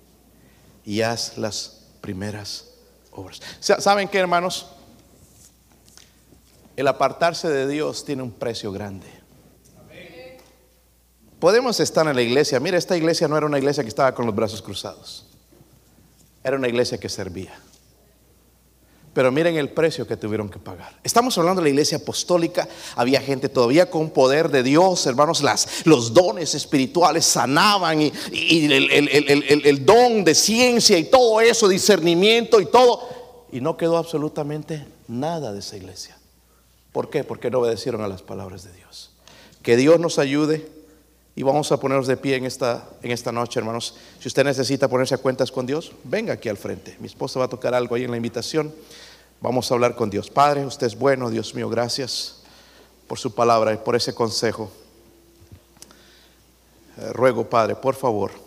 y 0.85 1.03
haz 1.03 1.39
las 1.39 1.85
primeras 2.01 2.73
obras. 3.13 3.41
¿Saben 3.61 4.09
qué, 4.09 4.19
hermanos? 4.19 4.75
El 6.77 6.89
apartarse 6.89 7.49
de 7.49 7.69
Dios 7.69 8.05
tiene 8.05 8.23
un 8.23 8.33
precio 8.33 8.73
grande. 8.73 9.07
Podemos 11.39 11.79
estar 11.79 12.07
en 12.09 12.17
la 12.17 12.23
iglesia. 12.23 12.59
Mira, 12.59 12.79
esta 12.79 12.97
iglesia 12.97 13.29
no 13.29 13.37
era 13.37 13.47
una 13.47 13.59
iglesia 13.59 13.83
que 13.83 13.89
estaba 13.91 14.15
con 14.15 14.25
los 14.27 14.35
brazos 14.35 14.63
cruzados. 14.63 15.27
Era 16.43 16.57
una 16.57 16.69
iglesia 16.69 16.99
que 16.99 17.09
servía. 17.09 17.53
Pero 19.13 19.31
miren 19.31 19.57
el 19.57 19.69
precio 19.69 20.07
que 20.07 20.17
tuvieron 20.17 20.49
que 20.49 20.59
pagar. 20.59 20.99
Estamos 21.05 21.39
hablando 21.39 21.61
de 21.61 21.67
la 21.67 21.71
iglesia 21.71 21.99
apostólica. 21.99 22.67
Había 22.97 23.21
gente 23.21 23.49
todavía 23.49 23.89
con 23.89 24.11
poder 24.11 24.51
de 24.51 24.65
Dios, 24.65 25.07
hermanos. 25.07 25.41
Las, 25.43 25.87
los 25.87 26.13
dones 26.13 26.55
espirituales 26.55 27.25
sanaban 27.25 28.01
y, 28.01 28.13
el, 28.73 28.91
el, 29.65 29.87
don 29.87 30.25
de 30.25 30.35
ciencia 30.35 30.99
y 30.99 31.05
todo 31.05 31.41
eso, 31.41 31.69
discernimiento 31.69 32.61
y 32.61 32.67
todo. 32.67 33.09
Y 33.53 33.61
no 33.61 33.77
quedó 33.77 33.99
absolutamente 33.99 34.85
nada 35.07 35.53
de 35.53 35.61
esa 35.61 35.77
iglesia. 35.77 36.17
¿Por 36.95 37.11
qué? 37.11 37.25
Porque 37.25 37.51
no 37.51 37.59
obedecieron 37.59 38.03
a 38.03 38.09
las 38.09 38.23
palabras 38.23 38.63
de 38.63 38.73
Dios. 38.73 39.11
Que 39.65 39.77
Dios 39.77 39.99
nos 39.99 40.21
ayude 40.21 40.65
y 41.35 41.43
vamos 41.43 41.73
a 41.73 41.81
ponernos 41.81 42.07
de 42.07 42.17
pie 42.17 42.37
en 42.37 42.47
esta, 42.47 42.89
en 43.03 43.11
esta 43.11 43.33
noche, 43.33 43.59
hermanos. 43.59 43.97
Si 44.21 44.29
usted 44.29 44.45
necesita 44.45 44.87
ponerse 44.87 45.17
a 45.17 45.19
cuentas 45.19 45.51
con 45.51 45.67
Dios, 45.67 45.91
venga 46.05 46.35
aquí 46.35 46.49
al 46.49 46.57
frente. 46.57 46.97
Mi 47.01 47.09
esposa 47.09 47.41
va 47.41 47.47
a 47.47 47.49
tocar 47.49 47.75
algo 47.75 47.97
ahí 47.97 48.05
en 48.05 48.13
la 48.13 48.17
invitación. 48.17 48.73
Vamos 49.41 49.69
a 49.69 49.75
hablar 49.75 49.97
con 49.97 50.09
Dios. 50.09 50.31
Padre, 50.31 50.65
usted 50.65 50.87
es 50.87 50.97
bueno, 50.97 51.31
Dios 51.31 51.53
mío, 51.57 51.69
gracias 51.69 52.45
por 53.09 53.19
su 53.19 53.35
palabra 53.35 53.73
y 53.73 53.79
por 53.79 53.97
ese 53.97 54.15
consejo. 54.15 54.71
Eh, 56.97 57.13
ruego, 57.13 57.51
Padre, 57.51 57.75
por 57.75 57.97
favor 57.97 58.44